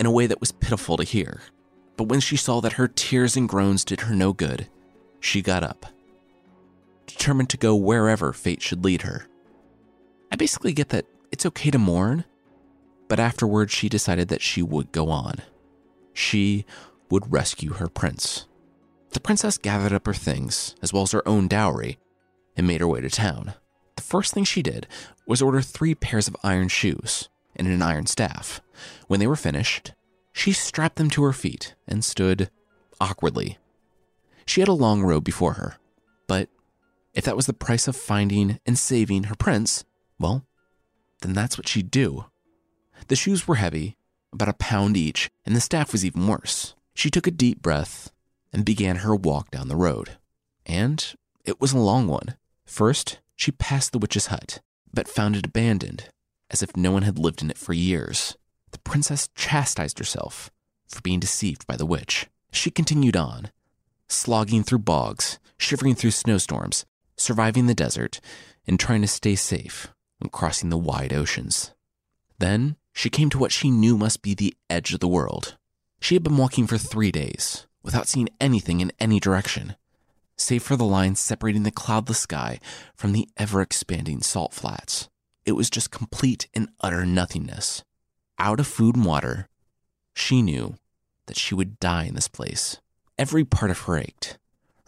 in 0.00 0.06
a 0.06 0.10
way 0.10 0.26
that 0.26 0.40
was 0.40 0.52
pitiful 0.52 0.96
to 0.96 1.04
hear. 1.04 1.40
But 1.96 2.08
when 2.08 2.20
she 2.20 2.36
saw 2.36 2.60
that 2.60 2.74
her 2.74 2.88
tears 2.88 3.36
and 3.36 3.48
groans 3.48 3.84
did 3.84 4.00
her 4.02 4.14
no 4.14 4.32
good, 4.32 4.68
she 5.20 5.42
got 5.42 5.64
up, 5.64 5.86
determined 7.06 7.50
to 7.50 7.56
go 7.56 7.74
wherever 7.74 8.32
fate 8.32 8.62
should 8.62 8.84
lead 8.84 9.02
her. 9.02 9.26
I 10.30 10.36
basically 10.36 10.72
get 10.72 10.90
that 10.90 11.06
it's 11.32 11.46
okay 11.46 11.70
to 11.70 11.78
mourn, 11.78 12.24
but 13.08 13.18
afterwards 13.18 13.72
she 13.72 13.88
decided 13.88 14.28
that 14.28 14.42
she 14.42 14.62
would 14.62 14.92
go 14.92 15.08
on. 15.10 15.36
She 16.12 16.66
would 17.10 17.32
rescue 17.32 17.72
her 17.74 17.88
prince. 17.88 18.47
The 19.10 19.20
princess 19.20 19.58
gathered 19.58 19.92
up 19.92 20.06
her 20.06 20.14
things, 20.14 20.74
as 20.82 20.92
well 20.92 21.02
as 21.02 21.12
her 21.12 21.26
own 21.26 21.48
dowry, 21.48 21.98
and 22.56 22.66
made 22.66 22.80
her 22.80 22.88
way 22.88 23.00
to 23.00 23.10
town. 23.10 23.54
The 23.96 24.02
first 24.02 24.32
thing 24.32 24.44
she 24.44 24.62
did 24.62 24.86
was 25.26 25.42
order 25.42 25.60
three 25.60 25.94
pairs 25.94 26.28
of 26.28 26.36
iron 26.42 26.68
shoes 26.68 27.28
and 27.56 27.66
an 27.66 27.82
iron 27.82 28.06
staff. 28.06 28.60
When 29.06 29.20
they 29.20 29.26
were 29.26 29.36
finished, 29.36 29.92
she 30.32 30.52
strapped 30.52 30.96
them 30.96 31.10
to 31.10 31.24
her 31.24 31.32
feet 31.32 31.74
and 31.86 32.04
stood 32.04 32.50
awkwardly 33.00 33.58
She 34.46 34.60
had 34.60 34.68
a 34.68 34.72
long 34.72 35.02
road 35.02 35.24
before 35.24 35.54
her. 35.54 35.76
But 36.26 36.48
if 37.14 37.24
that 37.24 37.36
was 37.36 37.46
the 37.46 37.52
price 37.52 37.88
of 37.88 37.96
finding 37.96 38.60
and 38.64 38.78
saving 38.78 39.24
her 39.24 39.34
prince, 39.34 39.84
well, 40.18 40.46
then 41.22 41.32
that's 41.32 41.58
what 41.58 41.68
she'd 41.68 41.90
do. 41.90 42.26
The 43.08 43.16
shoes 43.16 43.46
were 43.48 43.56
heavy, 43.56 43.96
about 44.32 44.48
a 44.48 44.54
pound 44.54 44.96
each, 44.96 45.30
and 45.44 45.54
the 45.56 45.60
staff 45.60 45.92
was 45.92 46.04
even 46.04 46.26
worse. 46.26 46.74
She 46.94 47.10
took 47.10 47.26
a 47.26 47.32
deep 47.32 47.60
breath 47.62 48.10
and 48.52 48.64
began 48.64 48.96
her 48.96 49.14
walk 49.14 49.50
down 49.50 49.68
the 49.68 49.76
road. 49.76 50.18
And 50.66 51.14
it 51.44 51.60
was 51.60 51.72
a 51.72 51.78
long 51.78 52.08
one. 52.08 52.36
First, 52.64 53.20
she 53.36 53.52
passed 53.52 53.92
the 53.92 53.98
witch's 53.98 54.26
hut, 54.26 54.60
but 54.92 55.08
found 55.08 55.36
it 55.36 55.46
abandoned, 55.46 56.10
as 56.50 56.62
if 56.62 56.76
no 56.76 56.92
one 56.92 57.02
had 57.02 57.18
lived 57.18 57.42
in 57.42 57.50
it 57.50 57.58
for 57.58 57.72
years. 57.72 58.36
The 58.72 58.78
princess 58.78 59.28
chastised 59.34 59.98
herself 59.98 60.50
for 60.88 61.00
being 61.00 61.20
deceived 61.20 61.66
by 61.66 61.76
the 61.76 61.86
witch. 61.86 62.26
She 62.50 62.70
continued 62.70 63.16
on, 63.16 63.50
slogging 64.08 64.62
through 64.62 64.80
bogs, 64.80 65.38
shivering 65.58 65.94
through 65.94 66.10
snowstorms, 66.10 66.84
surviving 67.16 67.66
the 67.66 67.74
desert, 67.74 68.20
and 68.66 68.78
trying 68.78 69.02
to 69.02 69.08
stay 69.08 69.36
safe 69.36 69.88
when 70.18 70.30
crossing 70.30 70.70
the 70.70 70.78
wide 70.78 71.12
oceans. 71.12 71.72
Then 72.38 72.76
she 72.92 73.10
came 73.10 73.30
to 73.30 73.38
what 73.38 73.52
she 73.52 73.70
knew 73.70 73.96
must 73.96 74.22
be 74.22 74.34
the 74.34 74.54
edge 74.68 74.92
of 74.92 75.00
the 75.00 75.08
world. 75.08 75.56
She 76.00 76.14
had 76.14 76.22
been 76.22 76.36
walking 76.36 76.66
for 76.66 76.78
three 76.78 77.12
days 77.12 77.67
without 77.82 78.08
seeing 78.08 78.28
anything 78.40 78.80
in 78.80 78.92
any 78.98 79.20
direction, 79.20 79.76
save 80.36 80.62
for 80.62 80.76
the 80.76 80.84
line 80.84 81.14
separating 81.14 81.62
the 81.62 81.70
cloudless 81.70 82.20
sky 82.20 82.60
from 82.94 83.12
the 83.12 83.28
ever 83.36 83.60
expanding 83.60 84.20
salt 84.20 84.52
flats. 84.52 85.08
It 85.44 85.52
was 85.52 85.70
just 85.70 85.90
complete 85.90 86.48
and 86.54 86.68
utter 86.80 87.06
nothingness. 87.06 87.82
Out 88.38 88.60
of 88.60 88.66
food 88.66 88.96
and 88.96 89.04
water, 89.04 89.48
she 90.14 90.42
knew 90.42 90.76
that 91.26 91.38
she 91.38 91.54
would 91.54 91.80
die 91.80 92.04
in 92.04 92.14
this 92.14 92.28
place. 92.28 92.78
Every 93.18 93.44
part 93.44 93.70
of 93.70 93.80
her 93.80 93.98
ached. 93.98 94.38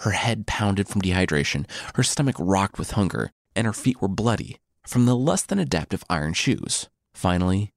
Her 0.01 0.13
head 0.13 0.47
pounded 0.47 0.89
from 0.89 1.03
dehydration, 1.03 1.69
her 1.95 2.03
stomach 2.03 2.37
rocked 2.39 2.79
with 2.79 2.93
hunger, 2.93 3.31
and 3.55 3.67
her 3.67 3.73
feet 3.73 4.01
were 4.01 4.09
bloody 4.09 4.59
from 4.87 5.05
the 5.07 5.17
less 5.17 5.43
than 5.43 5.59
adaptive 5.59 6.05
iron 6.09 6.33
shoes. 6.33 6.89
Finally, 7.13 7.73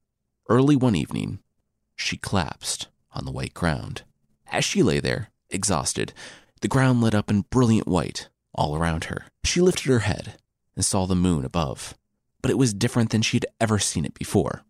early 0.48 0.76
one 0.76 0.96
evening, 0.96 1.40
she 1.96 2.16
collapsed 2.16 2.88
on 3.12 3.24
the 3.24 3.32
white 3.32 3.54
ground. 3.54 4.02
As 4.50 4.64
she 4.64 4.82
lay 4.82 5.00
there, 5.00 5.30
exhausted, 5.50 6.12
the 6.60 6.68
ground 6.68 7.00
lit 7.00 7.14
up 7.14 7.30
in 7.30 7.42
brilliant 7.50 7.88
white 7.88 8.28
all 8.54 8.76
around 8.76 9.04
her. 9.04 9.24
She 9.44 9.60
lifted 9.60 9.90
her 9.90 10.00
head 10.00 10.38
and 10.76 10.84
saw 10.84 11.06
the 11.06 11.14
moon 11.14 11.44
above, 11.44 11.94
but 12.40 12.50
it 12.50 12.58
was 12.58 12.74
different 12.74 13.10
than 13.10 13.22
she'd 13.22 13.46
ever 13.60 13.78
seen 13.78 14.04
it 14.04 14.14
before. 14.14 14.64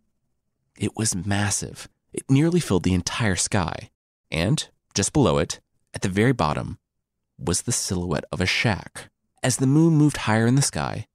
It 0.76 0.96
was 0.96 1.14
massive. 1.14 1.88
It 2.12 2.30
nearly 2.30 2.60
filled 2.60 2.84
the 2.84 2.94
entire 2.94 3.36
sky, 3.36 3.90
and 4.30 4.68
just 4.94 5.12
below 5.12 5.38
it, 5.38 5.60
at 5.92 6.02
the 6.02 6.08
very 6.08 6.32
bottom, 6.32 6.78
was 7.38 7.62
the 7.62 7.72
silhouette 7.72 8.24
of 8.32 8.40
a 8.40 8.46
shack. 8.46 9.10
As 9.42 9.56
the 9.56 9.66
moon 9.66 9.94
moved 9.94 10.18
higher 10.18 10.46
in 10.46 10.54
the 10.54 10.62
sky, 10.62 11.06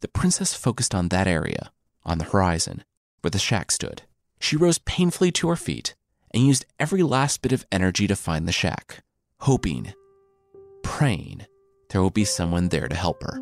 the 0.00 0.08
princess 0.08 0.54
focused 0.54 0.94
on 0.94 1.08
that 1.08 1.26
area, 1.26 1.72
on 2.04 2.18
the 2.18 2.24
horizon, 2.24 2.84
where 3.20 3.30
the 3.30 3.38
shack 3.38 3.70
stood. 3.70 4.02
She 4.38 4.56
rose 4.56 4.78
painfully 4.78 5.30
to 5.32 5.48
her 5.48 5.56
feet 5.56 5.94
and 6.32 6.46
used 6.46 6.66
every 6.78 7.02
last 7.02 7.42
bit 7.42 7.52
of 7.52 7.66
energy 7.72 8.06
to 8.06 8.16
find 8.16 8.46
the 8.46 8.52
shack, 8.52 9.02
hoping, 9.40 9.92
praying 10.82 11.46
there 11.90 12.02
would 12.02 12.14
be 12.14 12.24
someone 12.24 12.68
there 12.68 12.88
to 12.88 12.96
help 12.96 13.22
her. 13.22 13.40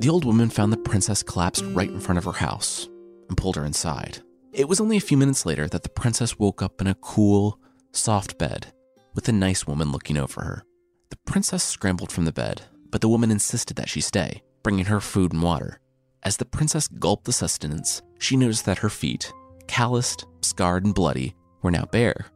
The 0.00 0.08
old 0.08 0.24
woman 0.24 0.48
found 0.48 0.72
the 0.72 0.78
princess 0.78 1.22
collapsed 1.22 1.62
right 1.72 1.90
in 1.90 2.00
front 2.00 2.16
of 2.16 2.24
her 2.24 2.32
house 2.32 2.88
and 3.28 3.36
pulled 3.36 3.56
her 3.56 3.66
inside. 3.66 4.20
It 4.52 4.68
was 4.68 4.80
only 4.80 4.96
a 4.96 5.00
few 5.00 5.16
minutes 5.16 5.44
later 5.44 5.68
that 5.68 5.82
the 5.82 5.88
princess 5.90 6.38
woke 6.38 6.62
up 6.62 6.80
in 6.80 6.86
a 6.86 6.94
cool, 6.94 7.60
soft 7.92 8.38
bed 8.38 8.72
with 9.14 9.28
a 9.28 9.32
nice 9.32 9.66
woman 9.66 9.92
looking 9.92 10.16
over 10.16 10.40
her. 10.40 10.64
The 11.10 11.18
princess 11.26 11.64
scrambled 11.64 12.12
from 12.12 12.24
the 12.24 12.32
bed, 12.32 12.62
but 12.90 13.00
the 13.00 13.08
woman 13.08 13.30
insisted 13.30 13.76
that 13.76 13.88
she 13.88 14.00
stay, 14.00 14.42
bringing 14.62 14.86
her 14.86 15.00
food 15.00 15.32
and 15.32 15.42
water. 15.42 15.80
As 16.22 16.36
the 16.36 16.44
princess 16.44 16.86
gulped 16.86 17.24
the 17.24 17.32
sustenance, 17.32 18.02
she 18.18 18.36
noticed 18.36 18.64
that 18.66 18.78
her 18.78 18.88
feet, 18.88 19.32
calloused, 19.66 20.26
scarred, 20.42 20.84
and 20.84 20.94
bloody, 20.94 21.34
were 21.62 21.70
now 21.70 21.84
bare. 21.90 22.26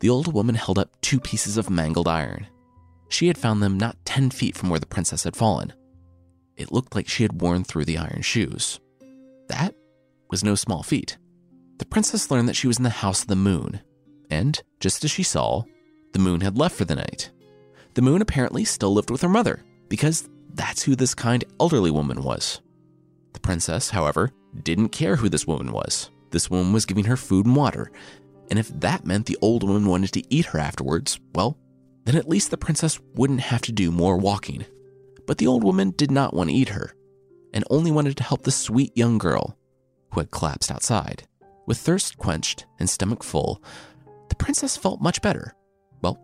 The 0.00 0.10
old 0.10 0.32
woman 0.32 0.54
held 0.54 0.78
up 0.78 1.00
two 1.00 1.20
pieces 1.20 1.56
of 1.56 1.70
mangled 1.70 2.08
iron. 2.08 2.46
She 3.08 3.26
had 3.26 3.38
found 3.38 3.62
them 3.62 3.78
not 3.78 3.96
10 4.04 4.30
feet 4.30 4.56
from 4.56 4.70
where 4.70 4.80
the 4.80 4.86
princess 4.86 5.24
had 5.24 5.36
fallen. 5.36 5.72
It 6.56 6.72
looked 6.72 6.94
like 6.94 7.08
she 7.08 7.22
had 7.22 7.40
worn 7.40 7.64
through 7.64 7.86
the 7.86 7.98
iron 7.98 8.22
shoes. 8.22 8.80
That 9.48 9.74
was 10.30 10.44
no 10.44 10.54
small 10.54 10.82
feat. 10.82 11.16
The 11.78 11.86
princess 11.86 12.30
learned 12.30 12.48
that 12.48 12.56
she 12.56 12.66
was 12.66 12.78
in 12.78 12.84
the 12.84 12.90
house 12.90 13.22
of 13.22 13.28
the 13.28 13.36
moon, 13.36 13.80
and 14.30 14.60
just 14.78 15.04
as 15.04 15.10
she 15.10 15.22
saw, 15.22 15.62
the 16.12 16.18
moon 16.18 16.40
had 16.42 16.58
left 16.58 16.76
for 16.76 16.84
the 16.84 16.96
night. 16.96 17.30
The 17.94 18.02
moon 18.02 18.22
apparently 18.22 18.64
still 18.64 18.92
lived 18.92 19.10
with 19.10 19.22
her 19.22 19.28
mother, 19.28 19.64
because 19.88 20.28
that's 20.54 20.82
who 20.82 20.96
this 20.96 21.14
kind 21.14 21.44
elderly 21.58 21.90
woman 21.90 22.22
was. 22.22 22.60
The 23.32 23.40
princess, 23.40 23.90
however, 23.90 24.30
didn't 24.62 24.90
care 24.90 25.16
who 25.16 25.28
this 25.28 25.46
woman 25.46 25.72
was. 25.72 26.10
This 26.30 26.50
woman 26.50 26.72
was 26.72 26.86
giving 26.86 27.04
her 27.04 27.16
food 27.16 27.46
and 27.46 27.56
water, 27.56 27.90
and 28.50 28.58
if 28.58 28.68
that 28.80 29.06
meant 29.06 29.26
the 29.26 29.38
old 29.40 29.62
woman 29.62 29.86
wanted 29.86 30.12
to 30.12 30.34
eat 30.34 30.46
her 30.46 30.58
afterwards, 30.58 31.20
well, 31.34 31.56
then 32.04 32.16
at 32.16 32.28
least 32.28 32.50
the 32.50 32.56
princess 32.56 32.98
wouldn't 33.14 33.40
have 33.40 33.62
to 33.62 33.72
do 33.72 33.90
more 33.90 34.16
walking. 34.16 34.64
But 35.26 35.38
the 35.38 35.46
old 35.46 35.62
woman 35.62 35.90
did 35.92 36.10
not 36.10 36.34
want 36.34 36.50
to 36.50 36.56
eat 36.56 36.70
her, 36.70 36.94
and 37.52 37.64
only 37.70 37.90
wanted 37.90 38.16
to 38.16 38.22
help 38.22 38.42
the 38.42 38.50
sweet 38.50 38.96
young 38.96 39.18
girl 39.18 39.56
who 40.12 40.20
had 40.20 40.30
collapsed 40.30 40.70
outside. 40.70 41.24
With 41.66 41.78
thirst 41.78 42.18
quenched 42.18 42.66
and 42.78 42.90
stomach 42.90 43.22
full, 43.22 43.62
the 44.28 44.34
princess 44.34 44.76
felt 44.76 45.00
much 45.00 45.22
better. 45.22 45.54
Well, 46.02 46.18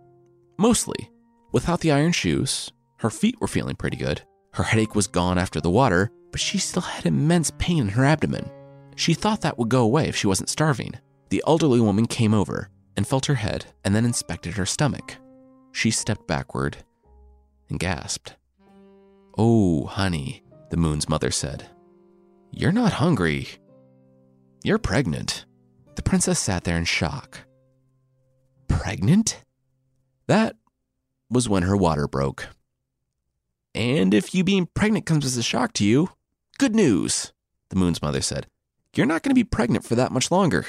mostly. 0.59 1.11
Without 1.57 1.81
the 1.81 1.91
iron 1.91 2.13
shoes, 2.13 2.71
her 2.99 3.09
feet 3.09 3.41
were 3.41 3.49
feeling 3.49 3.77
pretty 3.77 3.97
good. 3.97 4.21
Her 4.53 4.63
headache 4.63 4.95
was 4.95 5.07
gone 5.07 5.39
after 5.39 5.59
the 5.59 5.71
water, 5.71 6.11
but 6.31 6.39
she 6.39 6.59
still 6.59 6.83
had 6.83 7.07
immense 7.07 7.51
pain 7.57 7.79
in 7.79 7.89
her 7.89 8.05
abdomen. 8.05 8.51
She 8.95 9.15
thought 9.15 9.41
that 9.41 9.57
would 9.57 9.71
go 9.71 9.81
away 9.81 10.07
if 10.07 10.15
she 10.15 10.27
wasn't 10.27 10.51
starving. 10.51 10.93
The 11.31 11.43
elderly 11.47 11.81
woman 11.81 12.05
came 12.05 12.35
over 12.35 12.69
and 12.95 13.07
felt 13.07 13.25
her 13.25 13.37
head 13.37 13.65
and 13.87 13.95
then 13.95 14.05
inspected 14.05 14.53
her 14.53 14.67
stomach. 14.67 15.17
She 15.73 15.91
stepped 15.91 16.27
backward 16.27 16.77
and 17.71 17.81
gasped. 17.81 18.37
Oh, 19.39 19.87
honey, 19.87 20.43
the 20.69 20.77
moon's 20.77 21.09
mother 21.09 21.31
said. 21.31 21.71
You're 22.51 22.71
not 22.71 22.93
hungry. 22.93 23.49
You're 24.63 24.77
pregnant. 24.77 25.47
The 25.95 26.03
princess 26.03 26.39
sat 26.39 26.65
there 26.65 26.77
in 26.77 26.85
shock. 26.85 27.39
Pregnant? 28.69 29.43
That 30.27 30.55
was 31.31 31.49
when 31.49 31.65
her 31.65 31.77
water 31.77 32.07
broke. 32.07 32.49
And 33.75 34.15
if 34.15 34.35
you 34.35 34.43
being 34.45 34.69
pregnant 34.75 35.07
comes 35.07 35.25
as 35.25 35.37
a 35.37 35.43
shock 35.43 35.73
to 35.75 35.85
you, 35.85 36.11
good 36.59 36.75
news, 36.75 37.33
the 37.69 37.77
moon's 37.77 38.01
mother 38.01 38.23
said. 38.23 38.47
You're 38.95 39.07
not 39.07 39.23
going 39.23 39.31
to 39.31 39.35
be 39.35 39.45
pregnant 39.45 39.85
for 39.85 39.95
that 39.95 40.13
much 40.13 40.31
longer. 40.31 40.67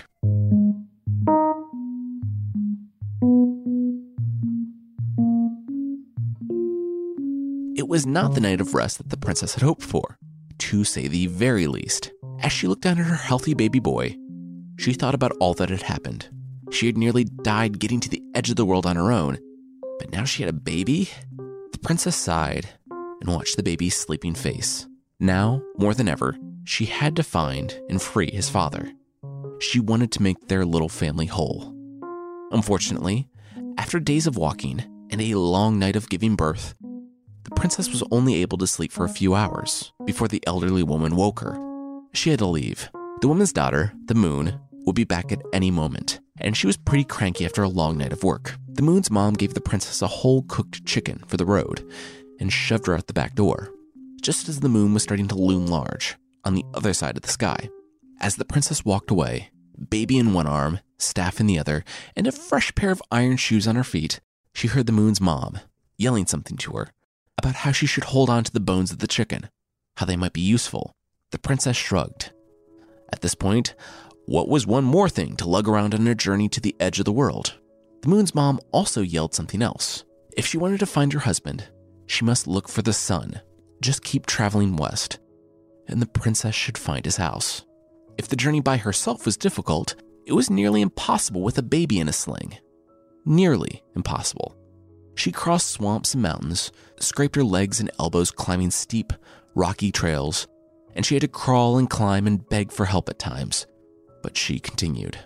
It 7.78 7.88
was 7.88 8.06
not 8.06 8.34
the 8.34 8.41
night 8.41 8.60
of 8.60 8.74
rest 8.74 8.98
that 8.98 9.10
the 9.10 9.17
princess 9.17 9.54
had 9.54 9.63
hoped 9.63 9.84
for, 9.84 10.17
to 10.58 10.84
say 10.84 11.08
the 11.08 11.28
very 11.28 11.67
least. 11.67 12.12
As 12.41 12.52
she 12.52 12.67
looked 12.67 12.82
down 12.82 13.00
at 13.00 13.06
her 13.06 13.15
healthy 13.15 13.54
baby 13.54 13.80
boy, 13.80 14.17
she 14.78 14.93
thought 14.93 15.15
about 15.15 15.32
all 15.39 15.54
that 15.54 15.70
had 15.70 15.84
happened. 15.84 16.28
She 16.72 16.88
had 16.88 16.98
nearly 16.98 17.24
died 17.24 17.80
getting 17.80 18.02
to 18.02 18.10
the 18.10 18.22
edge 18.36 18.50
of 18.50 18.58
the 18.58 18.65
world 18.65 18.86
on 18.86 18.98
her 18.98 19.12
own, 19.12 19.38
but 20.00 20.12
now 20.12 20.24
she 20.24 20.44
had 20.44 20.50
a 20.50 20.58
baby? 20.58 21.10
The 21.72 21.80
princess 21.80 22.16
sighed 22.16 22.68
and 22.90 23.30
watched 23.30 23.58
the 23.58 23.64
baby's 23.64 23.96
sleeping 23.96 24.34
face. 24.34 24.88
Now, 25.20 25.62
more 25.78 25.94
than 25.94 26.08
ever, 26.08 26.38
she 26.64 26.86
had 26.86 27.16
to 27.16 27.24
find 27.24 27.80
and 27.90 28.02
free 28.02 28.30
his 28.32 28.50
father. 28.50 28.92
She 29.60 29.80
wanted 29.80 30.12
to 30.14 30.22
make 30.22 30.48
their 30.48 30.66
little 30.66 30.90
family 30.90 31.26
whole. 31.26 31.74
Unfortunately, 32.52 33.28
after 33.78 34.00
days 34.00 34.28
of 34.28 34.38
walking 34.38 34.84
and 35.10 35.22
a 35.22 35.36
long 35.36 35.80
night 35.80 35.96
of 35.96 36.10
giving 36.10 36.36
birth, 36.36 36.76
the 37.44 37.56
princess 37.56 37.90
was 37.90 38.04
only 38.12 38.36
able 38.42 38.58
to 38.58 38.68
sleep 38.68 38.92
for 38.92 39.06
a 39.06 39.10
few 39.10 39.34
hours 39.34 39.94
before 40.06 40.28
the 40.28 40.44
elderly 40.46 40.84
woman 40.84 41.16
woke 41.16 41.40
her. 41.40 41.58
She 42.14 42.30
had 42.30 42.40
to 42.40 42.46
leave. 42.46 42.90
The 43.22 43.28
woman's 43.28 43.54
daughter, 43.54 43.94
the 44.06 44.16
moon, 44.16 44.60
would 44.86 44.96
be 44.96 45.06
back 45.06 45.32
at 45.32 45.42
any 45.54 45.72
moment, 45.72 46.20
and 46.39 46.56
she 46.56 46.67
was 46.67 46.78
pretty 46.78 47.04
cranky 47.04 47.45
after 47.45 47.63
a 47.63 47.69
long 47.69 47.97
night 47.97 48.13
of 48.13 48.23
work. 48.23 48.56
The 48.67 48.82
moon's 48.82 49.12
mom 49.12 49.34
gave 49.34 49.54
the 49.54 49.62
princess 49.62 50.02
a 50.02 50.08
whole 50.08 50.43
cooked 50.43 50.86
chicken 50.86 51.23
for 51.28 51.38
the 51.38 51.45
road 51.45 51.89
and 52.39 52.52
shoved 52.52 52.88
her 52.88 52.95
out 52.95 53.08
the 53.08 53.13
back 53.13 53.36
door, 53.36 53.71
just 54.21 54.47
as 54.47 54.60
the 54.60 54.69
moon 54.69 54.93
was 54.93 55.04
starting 55.04 55.28
to 55.30 55.36
loom 55.36 55.67
large 55.67 56.15
on 56.43 56.54
the 56.54 56.65
other 56.73 56.93
side 56.93 57.17
of 57.17 57.23
the 57.23 57.30
sky. 57.30 57.69
As 58.19 58.36
the 58.36 58.45
princess 58.45 58.86
walked 58.86 59.12
away, 59.12 59.52
baby 59.89 60.17
in 60.17 60.34
one 60.34 60.47
arm, 60.47 60.80
staff 60.97 61.39
in 61.39 61.47
the 61.47 61.60
other, 61.60 61.84
and 62.15 62.28
a 62.28 62.32
fresh 62.32 62.73
pair 62.76 62.91
of 62.91 63.02
iron 63.12 63.38
shoes 63.38 63.67
on 63.67 63.76
her 63.76 63.84
feet, 63.84 64.19
she 64.54 64.67
heard 64.67 64.86
the 64.86 64.91
moon's 64.91 65.21
mom 65.21 65.60
yelling 65.97 66.26
something 66.26 66.58
to 66.58 66.73
her 66.73 66.89
about 67.38 67.56
how 67.56 67.71
she 67.71 67.86
should 67.86 68.06
hold 68.06 68.30
on 68.30 68.43
to 68.43 68.52
the 68.52 68.60
bones 68.60 68.91
of 68.91 69.00
the 69.00 69.08
chicken 69.08 69.50
how 69.97 70.06
they 70.06 70.15
might 70.15 70.34
be 70.34 70.41
useful. 70.41 70.95
The 71.32 71.39
princess 71.39 71.76
shrugged. 71.76 72.32
At 73.12 73.21
this 73.21 73.36
point, 73.36 73.73
what 74.28 74.50
was 74.50 74.68
one 74.68 74.84
more 74.84 75.08
thing 75.08 75.38
to 75.38 75.48
lug 75.48 75.70
around 75.70 75.96
on 75.96 76.06
a 76.06 76.13
journey 76.13 76.50
to 76.50 76.60
the 76.60 76.76
edge 76.82 77.00
of 77.00 77.06
the 77.06 77.13
world? 77.13 77.58
The 78.02 78.10
moon's 78.10 78.36
mom 78.36 78.60
also 78.74 79.02
yelled 79.02 79.34
something 79.34 79.62
else. 79.62 80.04
If 80.36 80.46
she 80.46 80.58
wanted 80.58 80.82
to 80.82 80.86
find 80.86 81.13
her 81.13 81.20
husband, 81.20 81.70
she 82.08 82.26
must 82.26 82.46
look 82.46 82.68
for 82.68 82.82
the 82.82 82.92
sun. 82.92 83.40
Just 83.82 84.04
keep 84.04 84.26
traveling 84.26 84.76
west, 84.76 85.20
and 85.88 86.02
the 86.02 86.06
princess 86.06 86.54
should 86.54 86.78
find 86.78 87.06
his 87.06 87.16
house. 87.16 87.66
If 88.18 88.28
the 88.28 88.36
journey 88.36 88.60
by 88.60 88.76
herself 88.76 89.26
was 89.26 89.38
difficult, 89.38 89.96
it 90.26 90.34
was 90.34 90.50
nearly 90.50 90.82
impossible 90.82 91.42
with 91.42 91.58
a 91.58 91.63
baby 91.63 91.98
in 91.98 92.10
a 92.10 92.13
sling. 92.13 92.58
Nearly 93.24 93.82
impossible. 93.96 94.58
She 95.16 95.32
crossed 95.32 95.68
swamps 95.68 96.16
and 96.16 96.22
mountains, 96.22 96.74
scraped 97.00 97.38
her 97.38 97.46
legs 97.46 97.80
and 97.80 97.90
elbows 97.98 98.32
climbing 98.32 98.72
steep, 98.72 99.13
rocky 99.56 99.90
trails, 99.90 100.50
and 100.96 101.06
she 101.06 101.16
had 101.16 101.22
to 101.22 101.30
crawl 101.30 101.78
and 101.78 101.90
climb 101.90 102.28
and 102.28 102.46
beg 102.50 102.74
for 102.74 102.84
help 102.84 103.08
at 103.08 103.20
times. 103.20 103.66
But 104.28 104.36
she 104.36 104.60
continued. 104.60 105.18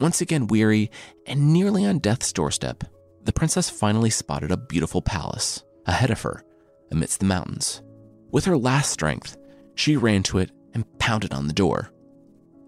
Once 0.00 0.22
again 0.22 0.46
weary 0.46 0.90
and 1.26 1.52
nearly 1.52 1.84
on 1.84 1.98
death's 1.98 2.32
doorstep, 2.32 2.82
the 3.22 3.32
princess 3.32 3.68
finally 3.68 4.08
spotted 4.08 4.50
a 4.50 4.56
beautiful 4.56 5.02
palace 5.02 5.62
ahead 5.84 6.10
of 6.10 6.22
her 6.22 6.42
amidst 6.90 7.20
the 7.20 7.26
mountains. 7.26 7.82
With 8.30 8.46
her 8.46 8.56
last 8.56 8.90
strength, 8.90 9.36
she 9.74 9.98
ran 9.98 10.22
to 10.22 10.38
it 10.38 10.50
and 10.72 10.98
pounded 10.98 11.34
on 11.34 11.46
the 11.46 11.52
door. 11.52 11.92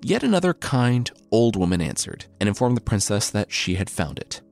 Yet 0.03 0.23
another 0.23 0.53
kind 0.53 1.11
old 1.31 1.57
woman 1.57 1.81
answered 1.81 2.27
and 2.41 2.47
informed 2.47 2.77
the 2.77 2.83
princess 2.83 3.31
that 3.31 3.51
she 3.51 3.77
had 3.77 3.89
found 3.89 4.19
it 4.19 4.43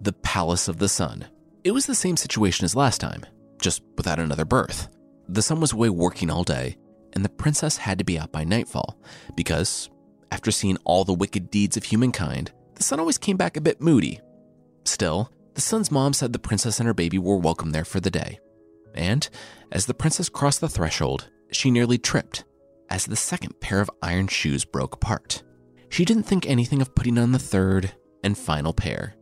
the 0.00 0.14
Palace 0.14 0.66
of 0.66 0.78
the 0.78 0.88
Sun. 0.88 1.26
It 1.62 1.72
was 1.72 1.84
the 1.84 1.94
same 1.94 2.16
situation 2.16 2.64
as 2.64 2.74
last 2.74 3.02
time, 3.02 3.26
just 3.60 3.82
without 3.98 4.18
another 4.18 4.46
birth. 4.46 4.88
The 5.28 5.42
sun 5.42 5.60
was 5.60 5.74
away 5.74 5.90
working 5.90 6.30
all 6.30 6.42
day, 6.42 6.78
and 7.12 7.22
the 7.22 7.28
princess 7.28 7.76
had 7.76 7.98
to 7.98 8.04
be 8.04 8.18
out 8.18 8.32
by 8.32 8.44
nightfall 8.44 8.98
because, 9.36 9.90
after 10.30 10.50
seeing 10.50 10.78
all 10.84 11.04
the 11.04 11.14
wicked 11.14 11.50
deeds 11.50 11.76
of 11.76 11.84
humankind, 11.84 12.52
the 12.74 12.82
sun 12.82 13.00
always 13.00 13.18
came 13.18 13.36
back 13.36 13.56
a 13.56 13.60
bit 13.60 13.80
moody. 13.80 14.20
Still, 14.84 15.30
the 15.54 15.60
sun's 15.60 15.90
mom 15.90 16.12
said 16.12 16.32
the 16.32 16.38
princess 16.38 16.80
and 16.80 16.86
her 16.86 16.94
baby 16.94 17.18
were 17.18 17.36
welcome 17.36 17.70
there 17.70 17.84
for 17.84 18.00
the 18.00 18.10
day. 18.10 18.40
And 18.94 19.28
as 19.72 19.86
the 19.86 19.94
princess 19.94 20.28
crossed 20.28 20.60
the 20.60 20.68
threshold, 20.68 21.30
she 21.50 21.70
nearly 21.70 21.98
tripped 21.98 22.44
as 22.90 23.06
the 23.06 23.16
second 23.16 23.60
pair 23.60 23.80
of 23.80 23.90
iron 24.02 24.28
shoes 24.28 24.64
broke 24.64 24.94
apart. 24.94 25.42
She 25.88 26.04
didn't 26.04 26.24
think 26.24 26.46
anything 26.46 26.82
of 26.82 26.94
putting 26.94 27.18
on 27.18 27.32
the 27.32 27.38
third 27.38 27.92
and 28.22 28.36
final 28.36 28.72
pair. 28.72 29.14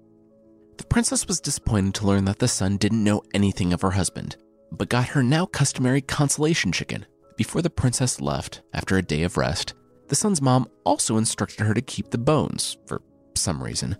The 0.78 0.84
princess 0.84 1.28
was 1.28 1.40
disappointed 1.40 1.94
to 1.94 2.06
learn 2.06 2.24
that 2.24 2.38
the 2.38 2.48
sun 2.48 2.76
didn't 2.76 3.04
know 3.04 3.22
anything 3.34 3.72
of 3.72 3.82
her 3.82 3.90
husband, 3.90 4.36
but 4.70 4.88
got 4.88 5.08
her 5.08 5.22
now 5.22 5.46
customary 5.46 6.00
consolation 6.00 6.72
chicken. 6.72 7.06
Before 7.36 7.62
the 7.62 7.70
princess 7.70 8.20
left, 8.20 8.62
after 8.72 8.96
a 8.96 9.02
day 9.02 9.22
of 9.22 9.36
rest, 9.36 9.74
the 10.12 10.16
sun's 10.16 10.42
mom 10.42 10.68
also 10.84 11.16
instructed 11.16 11.64
her 11.64 11.72
to 11.72 11.80
keep 11.80 12.10
the 12.10 12.18
bones, 12.18 12.76
for 12.84 13.00
some 13.34 13.62
reason. 13.62 13.96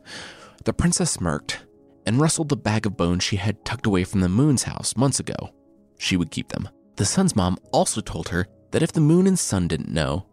The 0.66 0.74
princess 0.74 1.12
smirked 1.12 1.60
and 2.04 2.20
rustled 2.20 2.50
the 2.50 2.56
bag 2.56 2.84
of 2.84 2.98
bones 2.98 3.24
she 3.24 3.36
had 3.36 3.64
tucked 3.64 3.86
away 3.86 4.04
from 4.04 4.20
the 4.20 4.28
moon's 4.28 4.64
house 4.64 4.94
months 4.94 5.20
ago. 5.20 5.54
She 5.96 6.18
would 6.18 6.30
keep 6.30 6.48
them. 6.48 6.68
The 6.96 7.06
sun's 7.06 7.34
mom 7.34 7.56
also 7.72 8.02
told 8.02 8.28
her 8.28 8.46
that 8.72 8.82
if 8.82 8.92
the 8.92 9.00
moon 9.00 9.26
and 9.26 9.38
sun 9.38 9.68
didn't 9.68 9.88
know, 9.88 10.26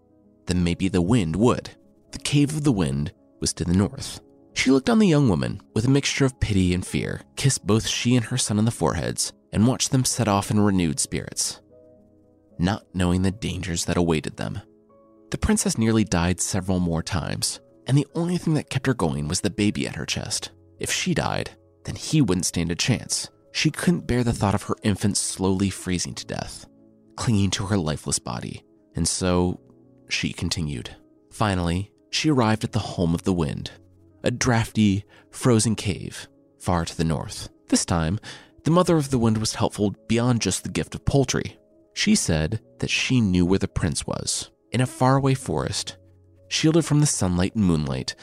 then 0.47 0.65
maybe 0.65 0.89
the 0.89 1.01
wind 1.01 1.37
would. 1.37 1.69
The 2.11 2.19
cave 2.19 2.49
of 2.49 2.65
the 2.65 2.73
wind 2.73 3.13
was 3.39 3.53
to 3.53 3.63
the 3.63 3.71
north. 3.71 4.19
She 4.51 4.71
looked 4.71 4.89
on 4.89 4.99
the 4.99 5.07
young 5.07 5.29
woman 5.29 5.61
with 5.73 5.85
a 5.85 5.89
mixture 5.89 6.25
of 6.25 6.41
pity 6.41 6.73
and 6.73 6.85
fear, 6.85 7.21
kissed 7.37 7.65
both 7.65 7.87
she 7.87 8.17
and 8.17 8.25
her 8.25 8.37
son 8.37 8.57
on 8.57 8.65
the 8.65 8.71
foreheads, 8.71 9.31
and 9.53 9.65
watched 9.65 9.91
them 9.91 10.03
set 10.03 10.27
off 10.27 10.51
in 10.51 10.59
renewed 10.59 10.99
spirits, 10.99 11.61
not 12.57 12.83
knowing 12.93 13.21
the 13.21 13.31
dangers 13.31 13.85
that 13.85 13.95
awaited 13.95 14.35
them. 14.35 14.59
The 15.31 15.37
princess 15.37 15.77
nearly 15.77 16.03
died 16.03 16.41
several 16.41 16.79
more 16.79 17.03
times, 17.03 17.59
and 17.85 17.97
the 17.97 18.07
only 18.15 18.37
thing 18.37 18.55
that 18.55 18.69
kept 18.69 18.87
her 18.87 18.93
going 18.93 19.27
was 19.27 19.41
the 19.41 19.49
baby 19.49 19.87
at 19.87 19.95
her 19.95 20.05
chest. 20.05 20.51
If 20.79 20.91
she 20.91 21.13
died, 21.13 21.51
then 21.85 21.95
he 21.95 22.21
wouldn't 22.21 22.45
stand 22.45 22.71
a 22.71 22.75
chance. 22.75 23.29
She 23.51 23.69
couldn't 23.71 24.07
bear 24.07 24.23
the 24.23 24.33
thought 24.33 24.55
of 24.55 24.63
her 24.63 24.75
infant 24.83 25.17
slowly 25.17 25.69
freezing 25.69 26.15
to 26.15 26.25
death, 26.25 26.65
clinging 27.15 27.51
to 27.51 27.67
her 27.67 27.77
lifeless 27.77 28.19
body, 28.19 28.63
and 28.95 29.07
so 29.07 29.59
she 30.07 30.33
continued. 30.33 30.95
Finally, 31.31 31.91
she 32.09 32.29
arrived 32.31 32.63
at 32.63 32.71
the 32.71 32.79
home 32.79 33.13
of 33.13 33.23
the 33.23 33.33
wind, 33.33 33.71
a 34.23 34.31
drafty, 34.31 35.03
frozen 35.29 35.75
cave 35.75 36.27
far 36.57 36.85
to 36.85 36.97
the 36.97 37.03
north. 37.03 37.49
This 37.69 37.85
time, 37.85 38.19
the 38.63 38.71
mother 38.71 38.97
of 38.97 39.09
the 39.09 39.19
wind 39.19 39.37
was 39.37 39.55
helpful 39.55 39.95
beyond 40.07 40.41
just 40.41 40.63
the 40.63 40.69
gift 40.69 40.93
of 40.95 41.05
poultry. 41.05 41.57
She 41.93 42.15
said 42.15 42.59
that 42.79 42.89
she 42.89 43.21
knew 43.21 43.45
where 43.45 43.59
the 43.59 43.67
prince 43.67 44.05
was. 44.05 44.49
In 44.71 44.81
a 44.81 44.85
faraway 44.85 45.33
forest, 45.33 45.97
shielded 46.47 46.85
from 46.85 46.99
the 46.99 47.07
sunlight 47.07 47.55
and 47.55 47.65
moonlight, 47.65 48.15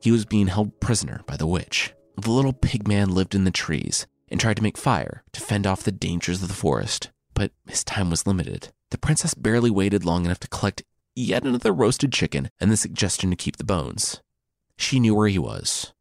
he 0.00 0.12
was 0.12 0.24
being 0.24 0.46
held 0.46 0.80
prisoner 0.80 1.22
by 1.26 1.36
the 1.36 1.46
witch. 1.46 1.94
The 2.16 2.30
little 2.30 2.52
pig 2.52 2.86
man 2.86 3.10
lived 3.10 3.34
in 3.34 3.44
the 3.44 3.50
trees 3.50 4.06
and 4.28 4.38
tried 4.38 4.56
to 4.56 4.62
make 4.62 4.78
fire 4.78 5.24
to 5.32 5.40
fend 5.40 5.66
off 5.66 5.82
the 5.82 5.90
dangers 5.90 6.42
of 6.42 6.48
the 6.48 6.54
forest, 6.54 7.10
but 7.34 7.50
his 7.66 7.82
time 7.82 8.08
was 8.08 8.26
limited. 8.26 8.72
The 8.90 8.98
princess 8.98 9.34
barely 9.34 9.70
waited 9.70 10.04
long 10.04 10.24
enough 10.24 10.40
to 10.40 10.48
collect 10.48 10.82
yet 11.16 11.42
another 11.42 11.72
roasted 11.72 12.12
chicken 12.12 12.50
and 12.60 12.70
the 12.70 12.76
suggestion 12.76 13.30
to 13.30 13.36
keep 13.36 13.56
the 13.56 13.64
bones. 13.64 14.20
She 14.76 15.00
knew 15.00 15.14
where 15.14 15.28
he 15.28 15.38
was. 15.38 15.92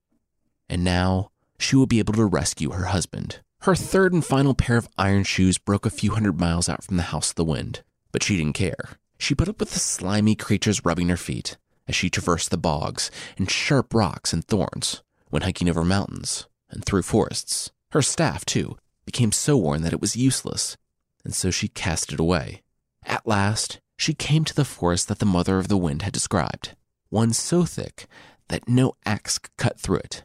And 0.69 0.84
now 0.84 1.32
she 1.58 1.75
would 1.75 1.89
be 1.89 1.99
able 1.99 2.13
to 2.13 2.25
rescue 2.25 2.71
her 2.71 2.86
husband. 2.86 3.39
Her 3.62 3.75
third 3.75 4.13
and 4.13 4.23
final 4.23 4.54
pair 4.54 4.78
of 4.78 4.88
iron 4.97 5.23
shoes 5.23 5.58
broke 5.58 5.86
a 5.86 5.91
few 5.91 6.12
hundred 6.12 6.39
miles 6.39 6.69
out 6.69 6.84
from 6.84 6.97
the 6.97 7.04
House 7.04 7.32
of 7.32 7.36
the 7.36 7.43
Wind, 7.43 7.84
but 8.12 8.23
she 8.23 8.38
didn't 8.38 8.54
care. 8.54 8.97
She 9.19 9.36
put 9.36 9.49
up 9.49 9.60
with 9.60 9.71
the 9.71 9.79
slimy 9.79 10.36
creatures 10.36 10.84
rubbing 10.84 11.10
her 11.10 11.17
feet 11.17 11.58
as 11.88 11.95
she 11.95 12.10
traversed 12.10 12.49
the 12.49 12.58
bogs 12.58 13.12
and 13.38 13.51
sharp 13.51 13.93
rocks 13.93 14.34
and 14.34 14.43
thorns 14.43 15.03
when 15.29 15.41
hiking 15.43 15.69
over 15.69 15.84
mountains 15.84 16.47
and 16.71 16.84
through 16.84 17.03
forests. 17.03 17.71
Her 17.91 18.01
staff, 18.01 18.45
too, 18.45 18.77
became 19.05 19.32
so 19.32 19.58
worn 19.58 19.82
that 19.82 19.93
it 19.93 20.01
was 20.01 20.15
useless, 20.15 20.77
and 21.23 21.34
so 21.36 21.51
she 21.51 21.67
cast 21.67 22.13
it 22.13 22.19
away. 22.19 22.62
At 23.03 23.27
last, 23.27 23.79
she 23.97 24.13
came 24.13 24.45
to 24.45 24.55
the 24.55 24.65
forest 24.65 25.08
that 25.08 25.19
the 25.19 25.25
Mother 25.25 25.58
of 25.58 25.67
the 25.67 25.77
Wind 25.77 26.03
had 26.03 26.13
described, 26.13 26.75
one 27.10 27.34
so 27.34 27.65
thick 27.65 28.08
that 28.47 28.69
no 28.69 28.93
axe 29.05 29.38
could 29.38 29.58
cut 29.58 29.79
through 29.79 29.97
it. 29.97 30.23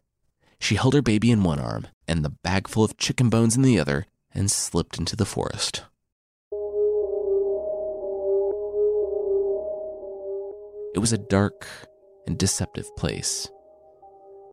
She 0.60 0.76
held 0.76 0.94
her 0.94 1.02
baby 1.02 1.30
in 1.30 1.42
one 1.42 1.58
arm 1.58 1.88
and 2.06 2.24
the 2.24 2.30
bag 2.30 2.68
full 2.68 2.84
of 2.84 2.96
chicken 2.96 3.28
bones 3.30 3.56
in 3.56 3.62
the 3.62 3.78
other 3.78 4.06
and 4.32 4.50
slipped 4.50 4.98
into 4.98 5.16
the 5.16 5.26
forest. 5.26 5.84
It 10.94 11.00
was 11.00 11.12
a 11.12 11.18
dark 11.18 11.66
and 12.26 12.38
deceptive 12.38 12.94
place. 12.96 13.48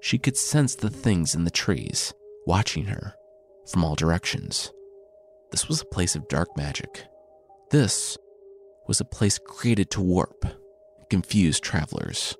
She 0.01 0.17
could 0.17 0.35
sense 0.35 0.75
the 0.75 0.89
things 0.89 1.35
in 1.35 1.43
the 1.43 1.51
trees 1.51 2.13
watching 2.47 2.85
her 2.85 3.13
from 3.67 3.83
all 3.85 3.95
directions. 3.95 4.71
This 5.51 5.67
was 5.67 5.81
a 5.81 5.85
place 5.85 6.15
of 6.15 6.27
dark 6.27 6.57
magic. 6.57 7.05
This 7.69 8.17
was 8.87 8.99
a 8.99 9.05
place 9.05 9.37
created 9.37 9.91
to 9.91 10.01
warp 10.01 10.43
and 10.43 11.09
confuse 11.09 11.59
travelers 11.59 12.35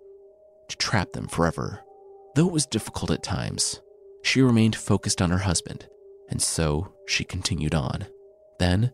to 0.70 0.78
trap 0.78 1.14
them 1.14 1.28
forever. 1.28 1.82
Though 2.36 2.48
it 2.48 2.54
was 2.54 2.66
difficult 2.66 3.12
at 3.12 3.24
times, 3.24 3.82
she 4.24 4.42
remained 4.42 4.76
focused 4.76 5.22
on 5.22 5.30
her 5.30 5.40
husband, 5.40 5.88
and 6.30 6.42
so 6.42 6.94
she 7.06 7.24
continued 7.24 7.76
on. 7.76 8.08
Then, 8.58 8.92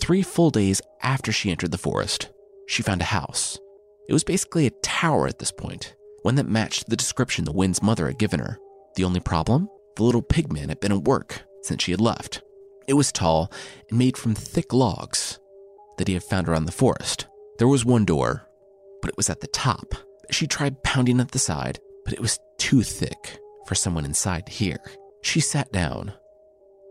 three 0.00 0.22
full 0.22 0.50
days 0.50 0.82
after 1.02 1.32
she 1.32 1.50
entered 1.50 1.72
the 1.72 1.78
forest, 1.78 2.28
she 2.66 2.82
found 2.82 3.00
a 3.00 3.06
house. 3.06 3.58
It 4.08 4.12
was 4.12 4.24
basically 4.24 4.66
a 4.66 4.70
tower 4.82 5.26
at 5.26 5.38
this 5.38 5.50
point, 5.50 5.94
one 6.22 6.36
that 6.36 6.48
matched 6.48 6.88
the 6.88 6.96
description 6.96 7.44
the 7.44 7.52
wind's 7.52 7.82
mother 7.82 8.06
had 8.06 8.18
given 8.18 8.40
her. 8.40 8.58
The 8.94 9.04
only 9.04 9.20
problem? 9.20 9.68
The 9.96 10.04
little 10.04 10.22
pigman 10.22 10.68
had 10.68 10.80
been 10.80 10.92
at 10.92 11.04
work 11.04 11.42
since 11.62 11.82
she 11.82 11.90
had 11.90 12.00
left. 12.00 12.42
It 12.86 12.94
was 12.94 13.10
tall 13.10 13.50
and 13.88 13.98
made 13.98 14.16
from 14.16 14.34
thick 14.34 14.72
logs 14.72 15.40
that 15.98 16.08
he 16.08 16.14
had 16.14 16.22
found 16.22 16.48
around 16.48 16.66
the 16.66 16.72
forest. 16.72 17.26
There 17.58 17.68
was 17.68 17.84
one 17.84 18.04
door, 18.04 18.48
but 19.00 19.08
it 19.08 19.16
was 19.16 19.30
at 19.30 19.40
the 19.40 19.46
top. 19.48 19.94
She 20.30 20.46
tried 20.46 20.82
pounding 20.82 21.20
at 21.20 21.32
the 21.32 21.38
side, 21.38 21.80
but 22.04 22.14
it 22.14 22.20
was 22.20 22.38
too 22.58 22.82
thick 22.82 23.38
for 23.66 23.74
someone 23.74 24.04
inside 24.04 24.46
to 24.46 24.52
hear. 24.52 24.78
She 25.22 25.40
sat 25.40 25.72
down. 25.72 26.12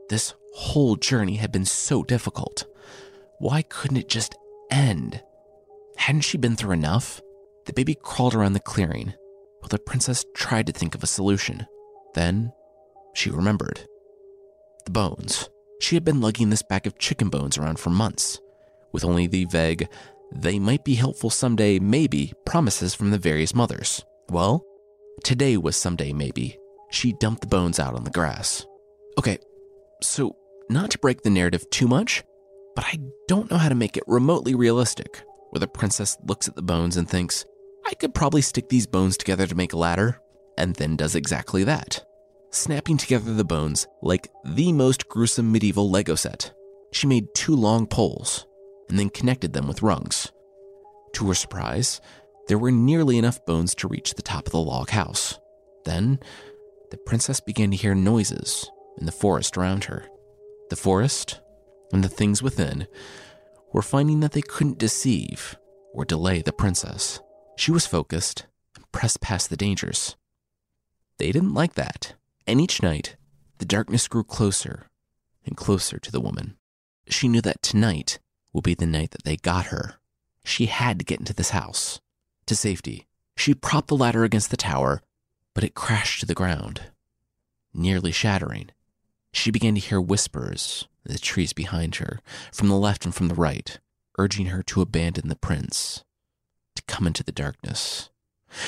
This 0.10 0.34
whole 0.54 0.96
journey 0.96 1.36
had 1.36 1.52
been 1.52 1.66
so 1.66 2.04
difficult. 2.04 2.66
Why 3.40 3.62
couldn't 3.62 3.98
it 3.98 4.10
just 4.10 4.36
end? 4.72 5.22
Hadn't 5.98 6.22
she 6.22 6.38
been 6.38 6.56
through 6.56 6.74
enough? 6.74 7.22
The 7.66 7.74
baby 7.74 7.96
crawled 7.96 8.36
around 8.36 8.54
the 8.54 8.60
clearing 8.60 9.14
while 9.60 9.70
the 9.70 9.80
princess 9.80 10.24
tried 10.36 10.68
to 10.68 10.74
think 10.74 10.94
of 10.94 11.04
a 11.04 11.08
solution. 11.08 11.66
Then 12.14 12.52
she 13.14 13.32
remembered 13.32 13.88
the 14.86 14.92
bones. 14.92 15.50
She 15.82 15.96
had 15.96 16.06
been 16.06 16.22
lugging 16.22 16.50
this 16.50 16.62
bag 16.62 16.86
of 16.86 17.00
chicken 17.00 17.30
bones 17.30 17.58
around 17.58 17.80
for 17.80 17.90
months, 17.90 18.40
with 18.92 19.04
only 19.04 19.28
the 19.28 19.46
vague, 19.46 19.90
they 20.32 20.60
might 20.60 20.84
be 20.84 20.96
helpful 20.96 21.30
someday, 21.30 21.80
maybe, 21.80 22.34
promises 22.46 22.94
from 22.94 23.12
the 23.12 23.18
various 23.18 23.56
mothers. 23.56 24.04
Well, 24.30 24.64
today 25.24 25.58
was 25.58 25.76
someday, 25.76 26.14
maybe. 26.14 26.58
She 26.92 27.14
dumped 27.14 27.42
the 27.42 27.48
bones 27.48 27.80
out 27.80 27.96
on 27.96 28.04
the 28.04 28.10
grass. 28.10 28.66
Okay, 29.18 29.38
so 30.02 30.36
not 30.70 30.92
to 30.92 31.00
break 31.00 31.22
the 31.22 31.30
narrative 31.30 31.70
too 31.70 31.88
much, 31.88 32.24
but 32.76 32.86
I 32.86 33.00
don't 33.28 33.50
know 33.50 33.58
how 33.58 33.70
to 33.70 33.76
make 33.76 33.98
it 33.98 34.04
remotely 34.08 34.56
realistic, 34.56 35.24
where 35.56 35.62
the 35.62 35.68
princess 35.70 36.18
looks 36.28 36.50
at 36.50 36.56
the 36.58 36.62
bones 36.62 36.98
and 36.98 37.10
thinks, 37.10 37.46
I 37.86 37.94
could 37.94 38.14
probably 38.14 38.42
stick 38.42 38.68
these 38.68 38.86
bones 38.86 39.16
together 39.16 39.48
to 39.48 39.56
make 39.56 39.72
a 39.72 39.78
ladder, 39.78 40.20
and 40.58 40.76
then 40.76 40.98
does 40.98 41.16
exactly 41.16 41.64
that, 41.64 42.06
snapping 42.52 42.98
together 42.98 43.34
the 43.34 43.46
bones 43.46 43.88
like 44.02 44.30
the 44.44 44.74
most 44.74 45.08
gruesome 45.08 45.54
medieval 45.54 45.90
Lego 45.90 46.16
set. 46.16 46.52
She 46.92 47.08
made 47.08 47.34
two 47.34 47.56
long 47.56 47.88
poles 47.88 48.46
and 48.90 49.00
then 49.00 49.10
connected 49.10 49.54
them 49.54 49.66
with 49.66 49.82
rungs. 49.82 50.30
To 51.14 51.30
her 51.30 51.34
surprise, 51.34 52.02
there 52.50 52.58
were 52.58 52.72
nearly 52.72 53.18
enough 53.18 53.46
bones 53.46 53.74
to 53.76 53.88
reach 53.88 54.16
the 54.16 54.22
top 54.22 54.48
of 54.48 54.52
the 54.52 54.60
log 54.60 54.90
house. 54.90 55.40
Then, 55.86 56.20
the 56.92 56.98
princess 56.98 57.40
began 57.40 57.72
to 57.72 57.78
hear 57.78 57.96
noises 57.96 58.70
in 58.98 59.06
the 59.06 59.14
forest 59.14 59.58
around 59.58 59.86
her. 59.86 60.06
The 60.70 60.76
forest 60.76 61.40
and 61.94 62.04
the 62.04 62.10
things 62.10 62.44
within 62.44 62.88
were 63.76 63.82
finding 63.82 64.22
that 64.22 64.32
they 64.32 64.42
couldn't 64.42 64.78
deceive 64.78 65.58
or 65.94 66.06
delay 66.06 66.42
the 66.42 66.54
princess. 66.54 67.20
She 67.58 67.72
was 67.72 67.86
focused 67.86 68.46
and 68.74 68.90
pressed 68.94 69.20
past 69.20 69.50
the 69.50 69.58
dangers. 69.58 70.16
They 71.20 71.34
didn't 71.34 71.54
like 71.54 71.74
that, 71.74 72.14
and 72.48 72.62
each 72.62 72.82
night, 72.82 73.18
the 73.58 73.66
darkness 73.66 74.08
grew 74.08 74.24
closer 74.24 74.88
and 75.46 75.58
closer 75.58 76.00
to 76.00 76.10
the 76.10 76.22
woman. 76.22 76.56
She 77.10 77.28
knew 77.28 77.42
that 77.42 77.62
tonight 77.62 78.18
would 78.54 78.64
be 78.64 78.76
the 78.76 78.86
night 78.86 79.12
that 79.12 79.26
they 79.26 79.36
got 79.36 79.66
her. 79.66 79.96
She 80.46 80.68
had 80.68 80.98
to 81.00 81.06
get 81.06 81.20
into 81.20 81.34
this 81.34 81.50
house 81.50 82.00
to 82.46 82.56
safety. 82.56 83.08
She 83.36 83.54
propped 83.54 83.90
the 83.90 83.98
ladder 83.98 84.24
against 84.24 84.52
the 84.52 84.58
tower, 84.58 85.02
but 85.54 85.66
it 85.66 85.76
crashed 85.76 86.22
to 86.22 86.26
the 86.26 86.34
ground, 86.34 86.84
nearly 87.74 88.14
shattering. 88.14 88.70
She 89.34 89.52
began 89.52 89.76
to 89.76 89.82
hear 89.82 90.00
whispers 90.00 90.88
the 91.14 91.20
trees 91.20 91.54
behind 91.54 91.96
her, 91.96 92.20
from 92.52 92.68
the 92.68 92.76
left 92.76 93.06
and 93.06 93.14
from 93.14 93.28
the 93.28 93.36
right, 93.36 93.80
urging 94.18 94.48
her 94.48 94.64
to 94.64 94.82
abandon 94.82 95.30
the 95.30 95.36
prince, 95.36 96.04
to 96.76 96.84
come 96.88 97.08
into 97.08 97.24
the 97.24 97.32
darkness. 97.32 98.10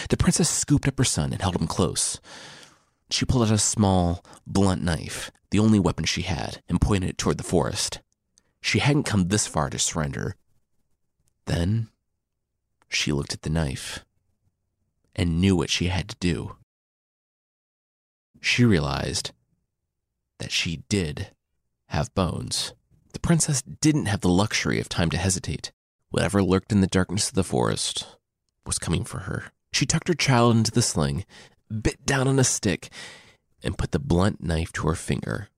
The 0.09 0.17
princess 0.17 0.49
scooped 0.49 0.87
up 0.87 0.97
her 0.97 1.03
son 1.03 1.31
and 1.31 1.41
held 1.41 1.55
him 1.55 1.67
close. 1.67 2.19
She 3.09 3.25
pulled 3.25 3.43
out 3.43 3.53
a 3.53 3.57
small, 3.57 4.23
blunt 4.45 4.83
knife, 4.83 5.31
the 5.51 5.59
only 5.59 5.79
weapon 5.79 6.05
she 6.05 6.23
had, 6.23 6.61
and 6.67 6.81
pointed 6.81 7.09
it 7.11 7.17
toward 7.17 7.37
the 7.37 7.43
forest. 7.43 8.01
She 8.61 8.79
hadn't 8.79 9.03
come 9.03 9.27
this 9.27 9.47
far 9.47 9.69
to 9.69 9.79
surrender. 9.79 10.35
Then 11.45 11.87
she 12.89 13.11
looked 13.13 13.33
at 13.33 13.43
the 13.43 13.49
knife 13.49 14.03
and 15.15 15.39
knew 15.39 15.55
what 15.55 15.69
she 15.69 15.87
had 15.87 16.09
to 16.09 16.15
do. 16.19 16.57
She 18.41 18.65
realized 18.65 19.31
that 20.39 20.51
she 20.51 20.83
did 20.89 21.31
have 21.87 22.13
bones. 22.15 22.73
The 23.13 23.19
princess 23.19 23.61
didn't 23.61 24.05
have 24.05 24.21
the 24.21 24.29
luxury 24.29 24.79
of 24.79 24.89
time 24.89 25.09
to 25.09 25.17
hesitate. 25.17 25.71
Whatever 26.09 26.43
lurked 26.43 26.71
in 26.71 26.81
the 26.81 26.87
darkness 26.87 27.29
of 27.29 27.35
the 27.35 27.43
forest 27.43 28.17
was 28.65 28.79
coming 28.79 29.03
for 29.03 29.19
her. 29.19 29.51
She 29.71 29.85
tucked 29.85 30.07
her 30.07 30.13
child 30.13 30.55
into 30.55 30.71
the 30.71 30.81
sling, 30.81 31.25
bit 31.69 32.05
down 32.05 32.27
on 32.27 32.39
a 32.39 32.43
stick, 32.43 32.89
and 33.63 33.77
put 33.77 33.91
the 33.91 33.99
blunt 33.99 34.43
knife 34.43 34.71
to 34.73 34.87
her 34.87 34.95
finger. 34.95 35.49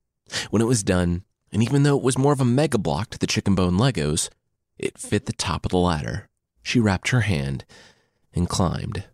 When 0.50 0.62
it 0.62 0.68
was 0.68 0.84
done, 0.84 1.24
and 1.52 1.64
even 1.64 1.84
though 1.84 1.98
it 1.98 2.04
was 2.04 2.18
more 2.18 2.34
of 2.34 2.42
a 2.42 2.46
mega 2.46 2.78
block 2.78 3.10
to 3.12 3.18
the 3.18 3.28
chicken 3.28 3.56
bone 3.56 3.78
Legos, 3.78 4.30
it 4.78 4.98
fit 4.98 5.26
the 5.26 5.34
top 5.34 5.66
of 5.66 5.72
the 5.72 5.78
ladder. 5.78 6.28
She 6.62 6.80
wrapped 6.80 7.10
her 7.10 7.22
hand 7.22 7.66
and 8.34 8.48
climbed. 8.48 9.06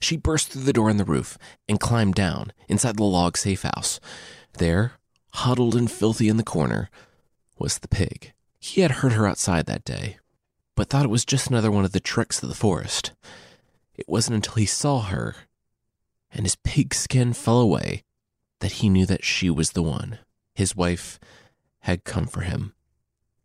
She 0.00 0.16
burst 0.16 0.48
through 0.48 0.62
the 0.62 0.72
door 0.72 0.90
in 0.90 0.96
the 0.96 1.04
roof 1.04 1.38
and 1.68 1.80
climbed 1.80 2.14
down 2.14 2.52
inside 2.68 2.96
the 2.96 3.04
log 3.04 3.36
safe 3.36 3.62
house. 3.62 4.00
There, 4.58 4.92
huddled 5.34 5.74
and 5.74 5.90
filthy 5.90 6.28
in 6.28 6.36
the 6.36 6.42
corner, 6.42 6.90
was 7.58 7.78
the 7.78 7.88
pig. 7.88 8.32
He 8.58 8.80
had 8.80 8.90
heard 8.90 9.12
her 9.12 9.26
outside 9.26 9.66
that 9.66 9.84
day, 9.84 10.18
but 10.76 10.88
thought 10.88 11.04
it 11.04 11.10
was 11.10 11.24
just 11.24 11.48
another 11.48 11.70
one 11.70 11.84
of 11.84 11.92
the 11.92 12.00
tricks 12.00 12.42
of 12.42 12.48
the 12.48 12.54
forest. 12.54 13.12
It 13.94 14.08
wasn't 14.08 14.36
until 14.36 14.54
he 14.54 14.66
saw 14.66 15.00
her 15.02 15.36
and 16.32 16.44
his 16.44 16.56
pig 16.56 16.94
skin 16.94 17.32
fell 17.32 17.60
away 17.60 18.04
that 18.60 18.72
he 18.72 18.88
knew 18.88 19.06
that 19.06 19.24
she 19.24 19.50
was 19.50 19.72
the 19.72 19.82
one. 19.82 20.18
His 20.54 20.74
wife 20.74 21.18
had 21.80 22.04
come 22.04 22.26
for 22.26 22.42
him. 22.42 22.74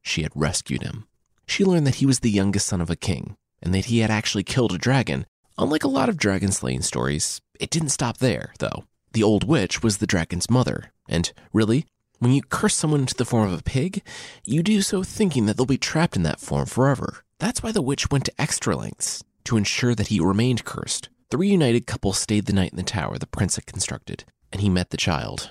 She 0.02 0.24
had 0.24 0.32
rescued 0.36 0.84
him. 0.84 1.08
She 1.48 1.66
learned 1.66 1.88
that 1.88 1.96
he 1.96 2.06
was 2.06 2.20
the 2.20 2.32
youngest 2.32 2.68
son 2.68 2.82
of 2.82 2.90
a 2.90 2.96
king 2.96 3.36
and 3.62 3.74
that 3.74 3.86
he 3.86 4.00
had 4.00 4.12
actually 4.12 4.44
killed 4.44 4.74
a 4.74 4.78
dragon. 4.78 5.26
Unlike 5.58 5.84
a 5.84 5.90
lot 5.90 6.10
of 6.10 6.18
dragon 6.18 6.52
slaying 6.52 6.82
stories, 6.82 7.42
it 7.60 7.70
didn't 7.70 7.90
stop 7.90 8.18
there, 8.18 8.54
though. 8.60 8.84
The 9.18 9.24
old 9.24 9.46
witch 9.46 9.82
was 9.82 9.98
the 9.98 10.06
dragon's 10.06 10.48
mother, 10.48 10.92
and 11.10 11.34
really, 11.52 11.88
when 12.20 12.34
you 12.34 12.44
curse 12.44 12.76
someone 12.76 13.00
into 13.00 13.16
the 13.16 13.26
form 13.26 13.52
of 13.52 13.60
a 13.60 13.64
pig, 13.64 14.04
you 14.44 14.62
do 14.62 14.84
so 14.84 15.02
thinking 15.02 15.48
that 15.48 15.58
they'll 15.58 15.66
be 15.66 15.80
trapped 15.80 16.16
in 16.16 16.22
that 16.22 16.40
form 16.40 16.68
forever. 16.68 17.24
That's 17.40 17.64
why 17.64 17.72
the 17.72 17.82
witch 17.82 18.12
went 18.12 18.26
to 18.26 18.40
extra 18.42 18.76
lengths 18.76 19.24
to 19.46 19.58
ensure 19.58 19.96
that 19.96 20.10
he 20.10 20.20
remained 20.20 20.66
cursed. 20.66 21.10
The 21.32 21.40
reunited 21.40 21.88
couple 21.88 22.14
stayed 22.14 22.46
the 22.46 22.54
night 22.54 22.70
in 22.70 22.78
the 22.78 22.84
tower 22.84 23.18
the 23.18 23.26
prince 23.26 23.56
had 23.56 23.66
constructed, 23.66 24.24
and 24.52 24.62
he 24.62 24.70
met 24.70 24.92
the 24.92 24.98
child. 24.98 25.50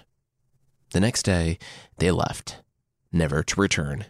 The 0.92 1.00
next 1.00 1.24
day, 1.24 1.58
they 1.98 2.12
left, 2.12 2.62
never 3.10 3.42
to 3.42 3.60
return. 3.60 4.04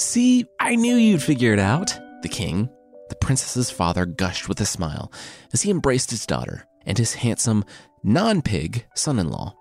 See, 0.00 0.46
I 0.58 0.76
knew 0.76 0.96
you'd 0.96 1.22
figure 1.22 1.52
it 1.52 1.58
out, 1.58 1.92
the 2.22 2.28
king. 2.28 2.70
The 3.10 3.16
princess's 3.16 3.70
father 3.70 4.06
gushed 4.06 4.48
with 4.48 4.58
a 4.62 4.64
smile 4.64 5.12
as 5.52 5.60
he 5.60 5.70
embraced 5.70 6.10
his 6.10 6.24
daughter 6.24 6.64
and 6.86 6.96
his 6.96 7.12
handsome, 7.12 7.66
non 8.02 8.40
pig 8.40 8.86
son 8.94 9.18
in 9.18 9.28
law. 9.28 9.54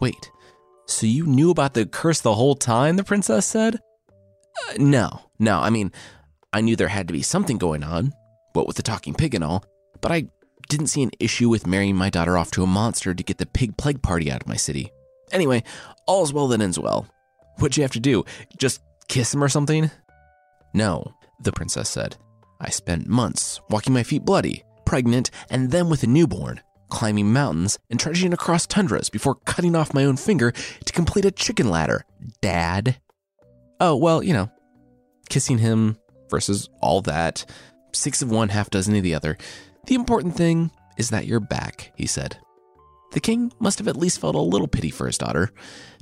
Wait, 0.00 0.30
so 0.86 1.06
you 1.06 1.26
knew 1.26 1.50
about 1.50 1.74
the 1.74 1.84
curse 1.84 2.22
the 2.22 2.34
whole 2.34 2.54
time? 2.54 2.96
The 2.96 3.04
princess 3.04 3.44
said. 3.44 3.74
Uh, 4.70 4.74
no, 4.78 5.20
no, 5.38 5.60
I 5.60 5.68
mean, 5.68 5.92
I 6.50 6.62
knew 6.62 6.76
there 6.76 6.88
had 6.88 7.06
to 7.08 7.12
be 7.12 7.20
something 7.20 7.58
going 7.58 7.84
on, 7.84 8.14
what 8.54 8.66
with 8.66 8.76
the 8.76 8.82
talking 8.82 9.12
pig 9.12 9.34
and 9.34 9.44
all, 9.44 9.66
but 10.00 10.10
I 10.10 10.28
didn't 10.70 10.86
see 10.86 11.02
an 11.02 11.10
issue 11.20 11.50
with 11.50 11.66
marrying 11.66 11.94
my 11.94 12.08
daughter 12.08 12.38
off 12.38 12.50
to 12.52 12.62
a 12.62 12.66
monster 12.66 13.12
to 13.12 13.22
get 13.22 13.36
the 13.36 13.44
pig 13.44 13.76
plague 13.76 14.00
party 14.00 14.32
out 14.32 14.40
of 14.40 14.48
my 14.48 14.56
city. 14.56 14.90
Anyway, 15.30 15.62
all's 16.06 16.32
well 16.32 16.48
that 16.48 16.62
ends 16.62 16.78
well. 16.78 17.06
What'd 17.58 17.76
you 17.76 17.82
have 17.82 17.92
to 17.92 18.00
do? 18.00 18.24
Just 18.56 18.80
kiss 19.08 19.34
him 19.34 19.42
or 19.42 19.48
something? 19.48 19.90
No, 20.72 21.14
the 21.40 21.52
princess 21.52 21.88
said. 21.88 22.16
I 22.60 22.70
spent 22.70 23.06
months 23.06 23.60
walking 23.70 23.92
my 23.92 24.02
feet 24.02 24.24
bloody, 24.24 24.64
pregnant, 24.84 25.30
and 25.50 25.70
then 25.70 25.88
with 25.88 26.02
a 26.02 26.06
newborn, 26.06 26.60
climbing 26.88 27.32
mountains 27.32 27.78
and 27.90 27.98
trudging 27.98 28.32
across 28.32 28.66
tundras 28.66 29.10
before 29.10 29.34
cutting 29.34 29.76
off 29.76 29.94
my 29.94 30.04
own 30.04 30.16
finger 30.16 30.52
to 30.84 30.92
complete 30.92 31.24
a 31.24 31.30
chicken 31.30 31.68
ladder. 31.68 32.04
Dad. 32.40 32.96
Oh, 33.80 33.96
well, 33.96 34.22
you 34.22 34.32
know, 34.32 34.50
kissing 35.28 35.58
him 35.58 35.98
versus 36.30 36.68
all 36.80 37.00
that, 37.02 37.44
six 37.92 38.22
of 38.22 38.30
one, 38.30 38.48
half 38.48 38.70
dozen 38.70 38.96
of 38.96 39.02
the 39.02 39.14
other. 39.14 39.36
The 39.86 39.94
important 39.94 40.36
thing 40.36 40.70
is 40.96 41.10
that 41.10 41.26
you're 41.26 41.40
back, 41.40 41.92
he 41.96 42.06
said. 42.06 42.38
The 43.12 43.20
king 43.20 43.52
must 43.58 43.78
have 43.78 43.88
at 43.88 43.96
least 43.96 44.20
felt 44.20 44.34
a 44.34 44.40
little 44.40 44.68
pity 44.68 44.90
for 44.90 45.06
his 45.06 45.18
daughter, 45.18 45.50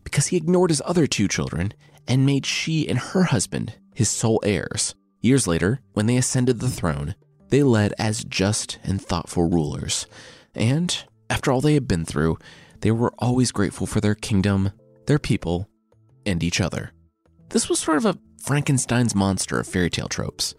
because 0.05 0.29
he 0.29 0.37
ignored 0.37 0.71
his 0.71 0.83
other 0.85 1.07
two 1.07 1.29
children 1.29 1.73
and 2.07 2.27
made 2.27 2.47
she 2.47 2.89
and 2.89 2.99
her 2.99 3.25
husband 3.25 3.75
his 3.95 4.09
sole 4.09 4.41
heirs. 4.45 4.95
Years 5.21 5.47
later, 5.47 5.81
when 5.93 6.07
they 6.07 6.17
ascended 6.17 6.61
the 6.61 6.69
throne, 6.71 7.15
they 7.51 7.63
led 7.63 7.95
as 7.99 8.25
just 8.25 8.79
and 8.83 9.01
thoughtful 9.01 9.49
rulers. 9.49 10.07
And 10.55 11.05
after 11.31 11.53
all 11.53 11.61
they 11.61 11.75
had 11.75 11.87
been 11.87 12.05
through, 12.05 12.39
they 12.81 12.91
were 12.91 13.13
always 13.19 13.53
grateful 13.53 13.87
for 13.87 14.01
their 14.01 14.15
kingdom, 14.15 14.73
their 15.07 15.19
people, 15.19 15.69
and 16.27 16.43
each 16.43 16.61
other. 16.61 16.93
This 17.51 17.69
was 17.69 17.79
sort 17.79 17.99
of 17.99 18.07
a 18.07 18.19
Frankenstein's 18.43 19.15
monster 19.15 19.61
of 19.61 19.69
fairy 19.69 19.91
tale 19.91 20.09
tropes. 20.09 20.55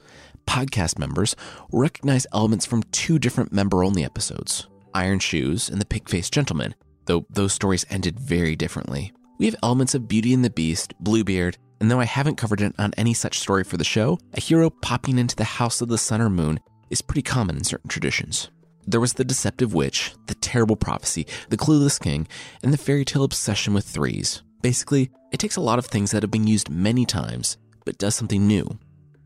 Podcast 0.46 1.00
members 1.00 1.36
recognize 1.72 2.28
elements 2.34 2.66
from 2.66 2.84
two 2.84 3.18
different 3.20 3.52
member 3.52 3.84
only 3.84 4.04
episodes 4.04 4.68
Iron 4.94 5.20
Shoes 5.20 5.70
and 5.70 5.82
The 5.82 5.86
Pig 5.86 6.08
Faced 6.08 6.32
Gentleman, 6.32 6.76
though 7.06 7.26
those 7.30 7.54
stories 7.54 7.86
ended 7.90 8.20
very 8.20 8.56
differently. 8.56 9.12
We 9.38 9.46
have 9.46 9.56
elements 9.64 9.96
of 9.96 10.08
Beauty 10.08 10.34
and 10.34 10.46
the 10.46 10.50
Beast, 10.50 10.94
Bluebeard, 11.00 11.58
and 11.80 11.90
though 11.90 12.00
I 12.00 12.06
haven't 12.06 12.38
covered 12.38 12.62
it 12.62 12.76
on 12.78 12.94
any 12.98 13.14
such 13.14 13.40
story 13.40 13.64
for 13.64 13.78
the 13.78 13.84
show, 13.84 14.20
a 14.34 14.40
hero 14.40 14.70
popping 14.70 15.18
into 15.18 15.36
the 15.36 15.44
house 15.44 15.82
of 15.82 15.90
the 15.90 15.98
sun 15.98 16.22
or 16.22 16.30
moon 16.30 16.60
is 16.90 17.02
pretty 17.02 17.24
common 17.24 17.58
in 17.58 17.64
certain 17.64 17.90
traditions. 17.90 18.50
There 18.86 19.00
was 19.00 19.14
the 19.14 19.26
deceptive 19.26 19.74
witch, 19.74 20.14
the 20.28 20.36
terrible 20.36 20.76
prophecy, 20.76 21.26
the 21.50 21.58
clueless 21.58 22.00
king, 22.00 22.28
and 22.62 22.72
the 22.72 22.78
fairy 22.78 23.06
tale 23.06 23.24
obsession 23.24 23.74
with 23.74 23.86
threes. 23.86 24.44
Basically, 24.62 25.10
it 25.32 25.40
takes 25.40 25.56
a 25.56 25.62
lot 25.62 25.80
of 25.80 25.86
things 25.86 26.12
that 26.12 26.24
have 26.24 26.32
been 26.32 26.48
used 26.48 26.70
many 26.70 27.06
times, 27.06 27.58
but 27.86 27.98
does 27.98 28.16
something 28.16 28.46
new 28.48 28.78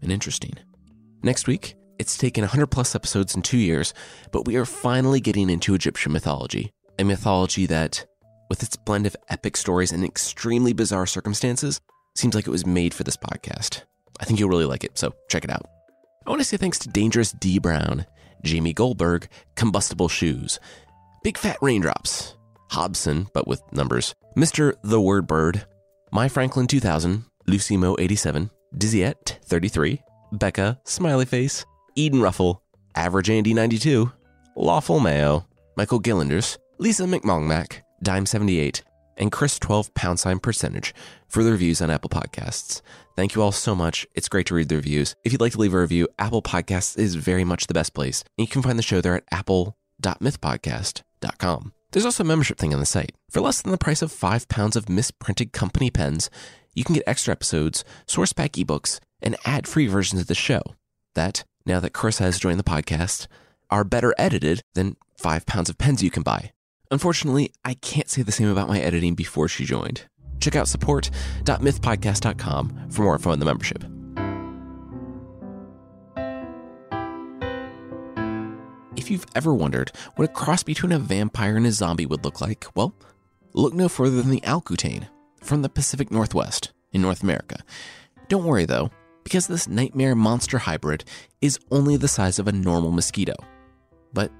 and 0.01 0.11
interesting. 0.11 0.53
Next 1.23 1.47
week, 1.47 1.75
it's 1.99 2.17
taken 2.17 2.43
100 2.43 2.67
plus 2.67 2.95
episodes 2.95 3.35
in 3.35 3.41
two 3.41 3.57
years, 3.57 3.93
but 4.31 4.45
we 4.45 4.55
are 4.55 4.65
finally 4.65 5.19
getting 5.19 5.49
into 5.49 5.73
Egyptian 5.73 6.11
mythology, 6.11 6.71
a 6.99 7.03
mythology 7.03 7.65
that, 7.65 8.05
with 8.49 8.63
its 8.63 8.75
blend 8.75 9.05
of 9.05 9.15
epic 9.29 9.57
stories 9.57 9.91
and 9.91 10.03
extremely 10.03 10.73
bizarre 10.73 11.05
circumstances, 11.05 11.81
seems 12.15 12.35
like 12.35 12.47
it 12.47 12.51
was 12.51 12.65
made 12.65 12.93
for 12.93 13.03
this 13.03 13.17
podcast. 13.17 13.83
I 14.19 14.25
think 14.25 14.39
you'll 14.39 14.49
really 14.49 14.65
like 14.65 14.83
it, 14.83 14.97
so 14.97 15.13
check 15.29 15.43
it 15.43 15.51
out. 15.51 15.65
I 16.25 16.29
want 16.29 16.41
to 16.41 16.45
say 16.45 16.57
thanks 16.57 16.79
to 16.79 16.89
Dangerous 16.89 17.31
D 17.31 17.59
Brown 17.59 18.05
Jamie 18.43 18.73
Goldberg, 18.73 19.27
Combustible 19.55 20.07
Shoes, 20.09 20.59
Big 21.23 21.37
Fat 21.37 21.57
Raindrops, 21.61 22.35
Hobson, 22.69 23.27
but 23.33 23.47
with 23.47 23.61
numbers, 23.71 24.13
Mr. 24.35 24.73
The 24.83 25.01
Word 25.01 25.27
Bird, 25.27 25.65
My 26.11 26.27
Franklin 26.29 26.67
2000, 26.67 27.25
Lucy 27.47 27.77
Mo 27.77 27.95
87, 27.97 28.49
Dizzyette 28.77 29.39
33, 29.45 30.01
Becca, 30.33 30.79
Smiley 30.83 31.25
Face, 31.25 31.65
Eden 31.95 32.21
Ruffle, 32.21 32.61
Average 32.95 33.29
Andy 33.29 33.53
92, 33.53 34.11
Lawful 34.55 34.99
Mayo, 34.99 35.47
Michael 35.75 36.01
Gillanders, 36.01 36.57
Lisa 36.77 37.03
McMongmack, 37.03 37.81
Dime 38.01 38.25
78, 38.25 38.83
and 39.17 39.31
Chris 39.31 39.59
12 39.59 39.93
pound 39.93 40.19
sign 40.19 40.39
percentage 40.39 40.95
for 41.27 41.43
the 41.43 41.51
reviews 41.51 41.81
on 41.81 41.89
Apple 41.89 42.09
Podcasts. 42.09 42.81
Thank 43.15 43.35
you 43.35 43.41
all 43.41 43.51
so 43.51 43.75
much. 43.75 44.07
It's 44.13 44.29
great 44.29 44.45
to 44.47 44.55
read 44.55 44.69
the 44.69 44.75
reviews. 44.75 45.15
If 45.23 45.31
you'd 45.31 45.41
like 45.41 45.53
to 45.53 45.59
leave 45.59 45.73
a 45.73 45.79
review, 45.79 46.07
Apple 46.19 46.41
Podcasts 46.41 46.97
is 46.97 47.15
very 47.15 47.43
much 47.43 47.67
the 47.67 47.73
best 47.73 47.93
place. 47.93 48.23
And 48.37 48.47
you 48.47 48.51
can 48.51 48.61
find 48.61 48.77
the 48.77 48.83
show 48.83 49.01
there 49.01 49.15
at 49.15 49.23
apple.mythpodcast.com. 49.31 51.73
There's 51.91 52.05
also 52.05 52.23
a 52.23 52.27
membership 52.27 52.59
thing 52.59 52.73
on 52.73 52.79
the 52.79 52.85
site. 52.85 53.13
For 53.31 53.41
less 53.41 53.61
than 53.61 53.71
the 53.71 53.77
price 53.77 54.01
of 54.01 54.11
five 54.11 54.47
pounds 54.49 54.75
of 54.75 54.89
misprinted 54.89 55.53
company 55.53 55.89
pens, 55.89 56.29
you 56.75 56.83
can 56.83 56.95
get 56.95 57.05
extra 57.07 57.31
episodes, 57.31 57.85
source 58.05 58.33
pack 58.33 58.51
ebooks, 58.53 58.99
and 59.21 59.37
ad 59.45 59.67
free 59.67 59.87
versions 59.87 60.21
of 60.21 60.27
the 60.27 60.35
show. 60.35 60.61
That, 61.15 61.43
now 61.65 61.79
that 61.79 61.93
Chris 61.93 62.19
has 62.19 62.37
joined 62.37 62.59
the 62.59 62.63
podcast, 62.63 63.25
are 63.71 63.83
better 63.83 64.13
edited 64.17 64.61
than 64.75 64.95
five 65.17 65.47
pounds 65.47 65.69
of 65.69 65.77
pens 65.79 66.03
you 66.03 66.11
can 66.11 66.23
buy. 66.23 66.51
Unfortunately, 66.91 67.51
I 67.65 67.73
can't 67.75 68.09
say 68.09 68.21
the 68.21 68.31
same 68.31 68.49
about 68.49 68.69
my 68.69 68.79
editing 68.79 69.15
before 69.15 69.47
she 69.47 69.65
joined. 69.65 70.03
Check 70.39 70.55
out 70.55 70.67
support.mythpodcast.com 70.67 72.89
for 72.89 73.01
more 73.01 73.15
info 73.15 73.31
on 73.31 73.39
the 73.39 73.45
membership. 73.45 73.83
If 78.95 79.11
you've 79.11 79.25
ever 79.35 79.53
wondered 79.53 79.91
what 80.15 80.29
a 80.29 80.33
cross 80.33 80.63
between 80.63 80.91
a 80.91 80.99
vampire 80.99 81.55
and 81.55 81.67
a 81.67 81.71
zombie 81.71 82.05
would 82.05 82.23
look 82.23 82.41
like, 82.41 82.65
well, 82.75 82.93
look 83.53 83.73
no 83.73 83.89
further 83.89 84.21
than 84.21 84.31
the 84.31 84.41
Alkutane 84.41 85.07
from 85.41 85.61
the 85.61 85.69
Pacific 85.69 86.11
Northwest 86.11 86.71
in 86.91 87.01
North 87.01 87.23
America. 87.23 87.59
Don't 88.27 88.45
worry 88.45 88.65
though, 88.65 88.91
because 89.23 89.47
this 89.47 89.67
nightmare 89.67 90.15
monster 90.15 90.57
hybrid 90.57 91.03
is 91.41 91.59
only 91.71 91.97
the 91.97 92.07
size 92.07 92.39
of 92.39 92.47
a 92.47 92.51
normal 92.51 92.91
mosquito. 92.91 93.35
But 94.13 94.31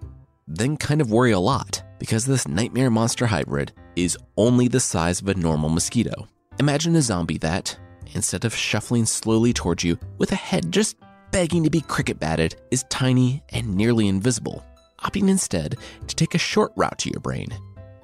then 0.48 0.78
kind 0.78 1.02
of 1.02 1.12
worry 1.12 1.32
a 1.32 1.40
lot, 1.40 1.84
because 2.00 2.26
this 2.26 2.48
nightmare 2.48 2.90
monster 2.90 3.26
hybrid 3.26 3.72
is 3.96 4.18
only 4.38 4.68
the 4.68 4.80
size 4.80 5.22
of 5.22 5.28
a 5.28 5.36
normal 5.36 5.70
mosquito. 5.70 6.28
Imagine 6.60 6.96
a 6.96 7.02
zombie 7.02 7.38
that, 7.40 7.78
instead 8.14 8.46
of 8.46 8.56
shuffling 8.56 9.06
slowly 9.06 9.54
towards 9.54 9.84
you 9.84 9.98
with 10.18 10.32
a 10.32 10.36
head 10.36 10.72
just 10.72 10.98
begging 11.32 11.64
to 11.64 11.70
be 11.70 11.82
cricket 11.82 12.20
batted, 12.20 12.56
is 12.72 12.86
tiny 12.90 13.44
and 13.50 13.76
nearly 13.76 14.08
invisible, 14.08 14.66
opting 15.02 15.30
instead 15.30 15.76
to 16.08 16.16
take 16.16 16.36
a 16.36 16.40
short 16.40 16.72
route 16.76 16.98
to 17.00 17.10
your 17.10 17.20
brain 17.20 17.50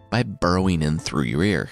by 0.10 0.24
burrowing 0.24 0.82
in 0.82 1.00
through 1.00 1.24
your 1.24 1.44
ear. 1.44 1.70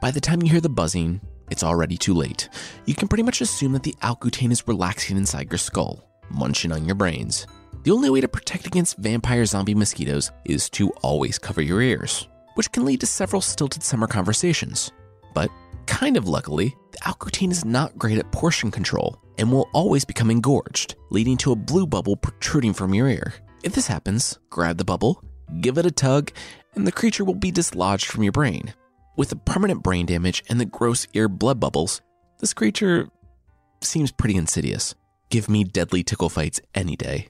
By 0.00 0.10
the 0.10 0.20
time 0.20 0.42
you 0.42 0.50
hear 0.50 0.60
the 0.60 0.68
buzzing, 0.68 1.20
it's 1.50 1.64
already 1.64 1.96
too 1.96 2.14
late. 2.14 2.48
You 2.84 2.94
can 2.94 3.08
pretty 3.08 3.22
much 3.22 3.40
assume 3.40 3.72
that 3.72 3.82
the 3.82 3.94
Alkutane 4.02 4.52
is 4.52 4.68
relaxing 4.68 5.16
inside 5.16 5.50
your 5.50 5.58
skull, 5.58 6.04
munching 6.30 6.72
on 6.72 6.84
your 6.84 6.94
brains. 6.94 7.46
The 7.82 7.90
only 7.90 8.10
way 8.10 8.20
to 8.20 8.28
protect 8.28 8.66
against 8.66 8.98
vampire 8.98 9.46
zombie 9.46 9.74
mosquitoes 9.74 10.30
is 10.44 10.68
to 10.70 10.90
always 11.02 11.38
cover 11.38 11.62
your 11.62 11.80
ears, 11.80 12.28
which 12.54 12.70
can 12.72 12.84
lead 12.84 13.00
to 13.00 13.06
several 13.06 13.40
stilted 13.40 13.82
summer 13.82 14.06
conversations. 14.06 14.90
But 15.34 15.50
kind 15.86 16.16
of 16.16 16.28
luckily, 16.28 16.76
the 16.92 16.98
Alkutane 16.98 17.50
is 17.50 17.64
not 17.64 17.96
great 17.98 18.18
at 18.18 18.30
portion 18.32 18.70
control 18.70 19.22
and 19.38 19.50
will 19.50 19.68
always 19.72 20.04
become 20.04 20.30
engorged, 20.30 20.96
leading 21.10 21.36
to 21.38 21.52
a 21.52 21.56
blue 21.56 21.86
bubble 21.86 22.16
protruding 22.16 22.72
from 22.72 22.92
your 22.92 23.08
ear. 23.08 23.32
If 23.62 23.72
this 23.74 23.86
happens, 23.86 24.38
grab 24.50 24.76
the 24.78 24.84
bubble, 24.84 25.22
give 25.60 25.78
it 25.78 25.86
a 25.86 25.90
tug, 25.90 26.32
and 26.74 26.86
the 26.86 26.92
creature 26.92 27.24
will 27.24 27.34
be 27.34 27.50
dislodged 27.50 28.06
from 28.06 28.22
your 28.22 28.32
brain. 28.32 28.74
With 29.16 29.30
the 29.30 29.36
permanent 29.36 29.82
brain 29.82 30.06
damage 30.06 30.44
and 30.48 30.60
the 30.60 30.64
gross 30.64 31.06
ear 31.14 31.28
blood 31.28 31.58
bubbles, 31.58 32.00
this 32.38 32.54
creature 32.54 33.08
seems 33.80 34.12
pretty 34.12 34.36
insidious. 34.36 34.94
Give 35.30 35.48
me 35.48 35.64
deadly 35.64 36.02
tickle 36.02 36.28
fights 36.28 36.60
any 36.74 36.96
day. 36.96 37.28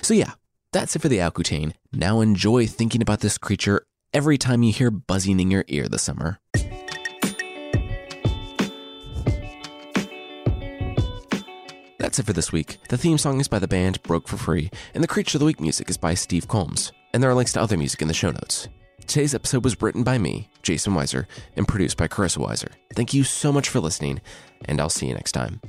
So, 0.00 0.14
yeah, 0.14 0.32
that's 0.72 0.96
it 0.96 1.02
for 1.02 1.08
the 1.08 1.18
Alkutane. 1.18 1.72
Now 1.92 2.20
enjoy 2.20 2.66
thinking 2.66 3.02
about 3.02 3.20
this 3.20 3.38
creature 3.38 3.84
every 4.12 4.38
time 4.38 4.62
you 4.62 4.72
hear 4.72 4.90
buzzing 4.90 5.40
in 5.40 5.50
your 5.50 5.64
ear 5.68 5.88
this 5.88 6.02
summer. 6.02 6.38
That's 11.98 12.18
it 12.18 12.26
for 12.26 12.32
this 12.32 12.52
week. 12.52 12.78
The 12.88 12.98
theme 12.98 13.16
song 13.16 13.40
is 13.40 13.48
by 13.48 13.58
the 13.58 13.68
band 13.68 14.02
Broke 14.02 14.28
for 14.28 14.36
Free, 14.36 14.70
and 14.92 15.02
the 15.02 15.08
Creature 15.08 15.38
of 15.38 15.40
the 15.40 15.46
Week 15.46 15.60
music 15.60 15.88
is 15.88 15.96
by 15.96 16.14
Steve 16.14 16.48
Combs. 16.48 16.92
And 17.14 17.22
there 17.22 17.30
are 17.30 17.34
links 17.34 17.52
to 17.52 17.60
other 17.62 17.76
music 17.76 18.02
in 18.02 18.08
the 18.08 18.14
show 18.14 18.30
notes. 18.30 18.68
Today's 19.06 19.34
episode 19.34 19.64
was 19.64 19.80
written 19.80 20.02
by 20.02 20.18
me, 20.18 20.48
Jason 20.62 20.94
Weiser, 20.94 21.26
and 21.56 21.66
produced 21.66 21.96
by 21.96 22.08
Carissa 22.08 22.38
Weiser. 22.38 22.72
Thank 22.94 23.14
you 23.14 23.24
so 23.24 23.52
much 23.52 23.68
for 23.68 23.80
listening, 23.80 24.20
and 24.64 24.80
I'll 24.80 24.88
see 24.88 25.06
you 25.06 25.14
next 25.14 25.32
time. 25.32 25.60